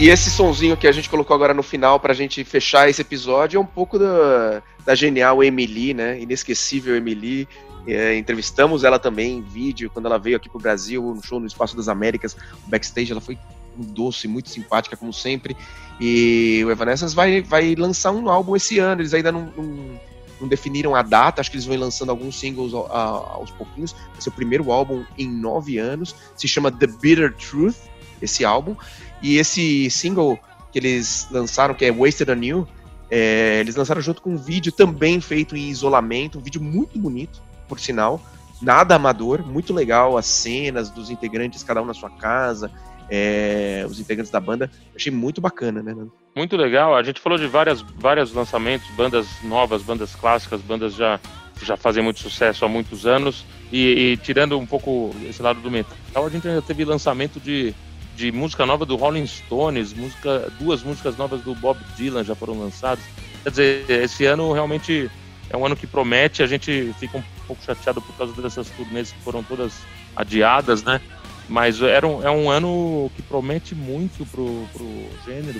E 0.00 0.08
esse 0.08 0.30
sonzinho 0.30 0.78
que 0.78 0.88
a 0.88 0.92
gente 0.92 1.10
colocou 1.10 1.34
agora 1.34 1.52
no 1.52 1.62
final 1.62 2.00
pra 2.00 2.14
gente 2.14 2.42
fechar 2.42 2.88
esse 2.88 3.02
episódio 3.02 3.58
é 3.58 3.60
um 3.60 3.66
pouco 3.66 3.98
da, 3.98 4.62
da 4.82 4.94
genial 4.94 5.44
Emily, 5.44 5.92
né? 5.92 6.18
Inesquecível 6.18 6.96
Emily. 6.96 7.46
É, 7.86 8.16
entrevistamos 8.16 8.82
ela 8.82 8.98
também 8.98 9.36
em 9.36 9.42
vídeo 9.42 9.90
quando 9.92 10.06
ela 10.06 10.18
veio 10.18 10.38
aqui 10.38 10.48
pro 10.48 10.58
Brasil, 10.58 11.02
no 11.02 11.22
show 11.22 11.38
no 11.38 11.46
Espaço 11.46 11.76
das 11.76 11.86
Américas, 11.86 12.34
backstage. 12.66 13.12
Ela 13.12 13.20
foi 13.20 13.38
doce, 13.76 14.26
muito 14.26 14.48
simpática, 14.48 14.96
como 14.96 15.12
sempre. 15.12 15.54
E 16.00 16.62
o 16.64 16.70
Evanescence 16.70 17.14
vai, 17.14 17.42
vai 17.42 17.74
lançar 17.74 18.10
um 18.10 18.30
álbum 18.30 18.56
esse 18.56 18.78
ano. 18.78 19.02
Eles 19.02 19.12
ainda 19.12 19.30
não, 19.30 19.52
não, 19.54 20.00
não 20.40 20.48
definiram 20.48 20.94
a 20.94 21.02
data, 21.02 21.42
acho 21.42 21.50
que 21.50 21.58
eles 21.58 21.66
vão 21.66 21.76
lançando 21.76 22.08
alguns 22.08 22.40
singles 22.40 22.72
aos 22.72 23.50
pouquinhos. 23.50 23.92
Vai 23.92 24.22
ser 24.22 24.30
o 24.30 24.32
primeiro 24.32 24.72
álbum 24.72 25.04
em 25.18 25.28
nove 25.28 25.76
anos. 25.76 26.16
Se 26.34 26.48
chama 26.48 26.72
The 26.72 26.86
Bitter 26.86 27.36
Truth, 27.36 27.76
esse 28.22 28.46
álbum. 28.46 28.74
E 29.22 29.36
esse 29.36 29.90
single 29.90 30.38
que 30.72 30.78
eles 30.78 31.26
lançaram, 31.30 31.74
que 31.74 31.84
é 31.84 31.92
Wasted 31.92 32.30
on 32.30 32.42
You, 32.42 32.68
é, 33.10 33.58
eles 33.60 33.74
lançaram 33.74 34.00
junto 34.00 34.22
com 34.22 34.30
um 34.30 34.36
vídeo 34.36 34.70
também 34.70 35.20
feito 35.20 35.56
em 35.56 35.68
isolamento, 35.68 36.38
um 36.38 36.42
vídeo 36.42 36.62
muito 36.62 36.98
bonito, 36.98 37.42
por 37.68 37.80
sinal, 37.80 38.20
nada 38.62 38.94
amador, 38.94 39.44
muito 39.44 39.72
legal, 39.72 40.16
as 40.16 40.26
cenas 40.26 40.90
dos 40.90 41.10
integrantes, 41.10 41.62
cada 41.64 41.82
um 41.82 41.84
na 41.84 41.94
sua 41.94 42.10
casa, 42.10 42.70
é, 43.08 43.84
os 43.88 43.98
integrantes 43.98 44.30
da 44.30 44.38
banda, 44.38 44.70
achei 44.94 45.10
muito 45.10 45.40
bacana, 45.40 45.82
né? 45.82 45.96
Muito 46.36 46.56
legal, 46.56 46.94
a 46.94 47.02
gente 47.02 47.20
falou 47.20 47.36
de 47.36 47.48
várias, 47.48 47.80
vários 47.80 48.32
lançamentos, 48.32 48.88
bandas 48.90 49.26
novas, 49.42 49.82
bandas 49.82 50.14
clássicas, 50.14 50.60
bandas 50.60 50.94
já, 50.94 51.18
já 51.60 51.76
fazem 51.76 52.04
muito 52.04 52.20
sucesso 52.20 52.64
há 52.64 52.68
muitos 52.68 53.06
anos, 53.06 53.44
e, 53.72 54.12
e 54.12 54.16
tirando 54.18 54.56
um 54.56 54.66
pouco 54.66 55.14
esse 55.28 55.42
lado 55.42 55.60
do 55.60 55.70
metal, 55.70 55.96
a 56.14 56.28
gente 56.28 56.46
ainda 56.46 56.62
teve 56.62 56.84
lançamento 56.84 57.40
de 57.40 57.74
de 58.20 58.30
música 58.30 58.66
nova 58.66 58.84
do 58.84 58.96
Rolling 58.96 59.26
Stones, 59.26 59.94
música, 59.94 60.52
duas 60.58 60.82
músicas 60.82 61.16
novas 61.16 61.40
do 61.40 61.54
Bob 61.54 61.80
Dylan 61.96 62.22
já 62.22 62.34
foram 62.34 62.60
lançadas. 62.60 63.02
Quer 63.42 63.48
dizer, 63.48 63.90
esse 63.90 64.26
ano 64.26 64.52
realmente 64.52 65.10
é 65.48 65.56
um 65.56 65.64
ano 65.64 65.74
que 65.74 65.86
promete, 65.86 66.42
a 66.42 66.46
gente 66.46 66.94
fica 66.98 67.16
um 67.16 67.22
pouco 67.46 67.64
chateado 67.64 68.02
por 68.02 68.14
causa 68.16 68.42
dessas 68.42 68.68
turnês 68.68 69.10
que 69.10 69.18
foram 69.20 69.42
todas 69.42 69.72
adiadas, 70.14 70.82
né? 70.82 71.00
Mas 71.48 71.80
era 71.80 72.06
um, 72.06 72.22
é 72.22 72.30
um 72.30 72.50
ano 72.50 73.10
que 73.16 73.22
promete 73.22 73.74
muito 73.74 74.26
pro, 74.26 74.66
pro 74.70 74.86
gênero, 75.24 75.58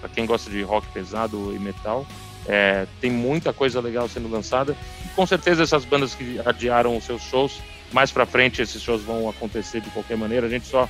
para 0.00 0.08
quem 0.08 0.24
gosta 0.24 0.48
de 0.48 0.62
rock 0.62 0.86
pesado 0.94 1.52
e 1.52 1.58
metal. 1.58 2.06
É, 2.46 2.86
tem 3.00 3.10
muita 3.10 3.52
coisa 3.52 3.80
legal 3.80 4.08
sendo 4.08 4.30
lançada. 4.30 4.76
E 5.04 5.08
com 5.16 5.26
certeza 5.26 5.64
essas 5.64 5.84
bandas 5.84 6.14
que 6.14 6.40
adiaram 6.46 6.96
os 6.96 7.02
seus 7.02 7.22
shows, 7.22 7.60
mais 7.92 8.12
para 8.12 8.24
frente 8.24 8.62
esses 8.62 8.80
shows 8.80 9.02
vão 9.02 9.28
acontecer 9.28 9.80
de 9.80 9.90
qualquer 9.90 10.16
maneira. 10.16 10.46
A 10.46 10.50
gente 10.50 10.66
só 10.68 10.88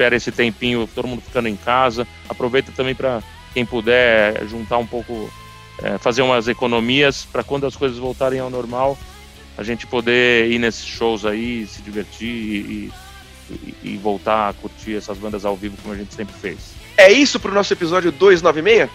espera 0.00 0.16
esse 0.16 0.32
tempinho, 0.32 0.88
todo 0.94 1.06
mundo 1.06 1.20
ficando 1.20 1.48
em 1.48 1.56
casa. 1.56 2.06
Aproveita 2.26 2.72
também 2.72 2.94
para 2.94 3.22
quem 3.52 3.66
puder 3.66 4.46
juntar 4.48 4.78
um 4.78 4.86
pouco, 4.86 5.30
é, 5.82 5.98
fazer 5.98 6.22
umas 6.22 6.48
economias 6.48 7.26
para 7.30 7.44
quando 7.44 7.66
as 7.66 7.76
coisas 7.76 7.98
voltarem 7.98 8.40
ao 8.40 8.48
normal, 8.48 8.96
a 9.58 9.62
gente 9.62 9.86
poder 9.86 10.50
ir 10.50 10.58
nesses 10.58 10.86
shows 10.86 11.26
aí, 11.26 11.66
se 11.66 11.82
divertir 11.82 12.26
e, 12.26 12.92
e, 13.50 13.74
e 13.82 13.96
voltar 13.98 14.48
a 14.48 14.52
curtir 14.54 14.96
essas 14.96 15.18
bandas 15.18 15.44
ao 15.44 15.54
vivo 15.54 15.76
como 15.82 15.94
a 15.94 15.98
gente 15.98 16.14
sempre 16.14 16.34
fez. 16.40 16.72
É 16.96 17.12
isso 17.12 17.38
para 17.38 17.50
o 17.50 17.54
nosso 17.54 17.72
episódio 17.72 18.10
296? 18.10 18.88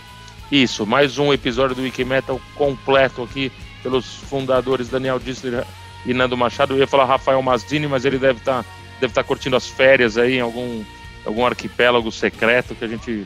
Isso, 0.52 0.86
mais 0.88 1.20
um 1.20 1.32
episódio 1.32 1.76
do 1.76 1.84
Wiki 1.84 2.04
Metal 2.04 2.40
completo 2.56 3.24
aqui 3.24 3.52
pelos 3.84 4.06
fundadores 4.06 4.90
Daniel 4.90 5.20
Dissler 5.20 5.66
e 6.04 6.14
Nando 6.14 6.38
Machado. 6.38 6.74
Eu 6.74 6.80
ia 6.80 6.88
falar 6.88 7.06
Rafael 7.06 7.42
Mazdini, 7.42 7.88
mas 7.88 8.06
ele 8.06 8.18
deve 8.18 8.40
estar 8.40 8.64
tá, 8.64 8.70
deve 9.00 9.14
tá 9.14 9.24
curtindo 9.24 9.56
as 9.56 9.68
férias 9.68 10.18
aí 10.18 10.38
em 10.38 10.42
algum 10.42 10.84
algum 11.26 11.46
arquipélago 11.46 12.12
secreto 12.12 12.76
que 12.76 12.86
a 12.86 12.88
gente 12.88 13.26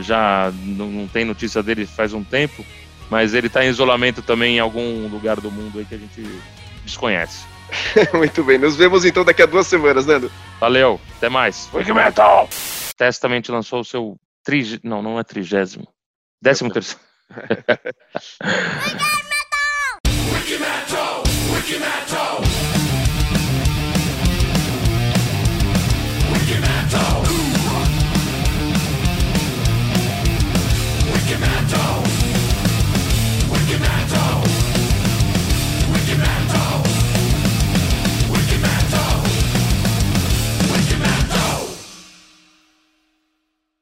já 0.00 0.52
não, 0.64 1.08
tem 1.08 1.24
notícia 1.24 1.62
dele 1.62 1.86
faz 1.86 2.12
um 2.12 2.22
tempo, 2.22 2.64
mas 3.10 3.34
ele 3.34 3.48
está 3.48 3.64
em 3.64 3.68
isolamento 3.68 4.22
também 4.22 4.56
em 4.56 4.60
algum 4.60 5.08
lugar 5.08 5.40
do 5.40 5.50
mundo 5.50 5.78
aí 5.78 5.84
que 5.84 5.94
a 5.94 5.98
gente 5.98 6.22
desconhece. 6.84 7.44
Muito 8.14 8.44
bem, 8.44 8.58
nos 8.58 8.76
vemos 8.76 9.04
então 9.04 9.24
daqui 9.24 9.42
a 9.42 9.46
duas 9.46 9.66
semanas, 9.66 10.06
Nando. 10.06 10.30
Valeu, 10.60 11.00
até 11.16 11.28
mais. 11.28 11.68
Wiki 11.72 11.92
Metal! 11.92 12.48
Testament 12.96 13.48
lançou 13.48 13.80
o 13.80 13.84
seu 13.84 14.16
tri... 14.44 14.78
não, 14.82 15.02
não 15.02 15.18
é 15.18 15.24
trigésimo, 15.24 15.88
décimo 16.40 16.70
terceiro. 16.70 17.00
Wiki 17.30 17.58
Metal! 19.28 20.02
Wiki 20.34 20.58
Metal! 20.58 21.22
Wiki 21.54 21.78
Metal! 21.78 22.51
Memento 31.42 32.01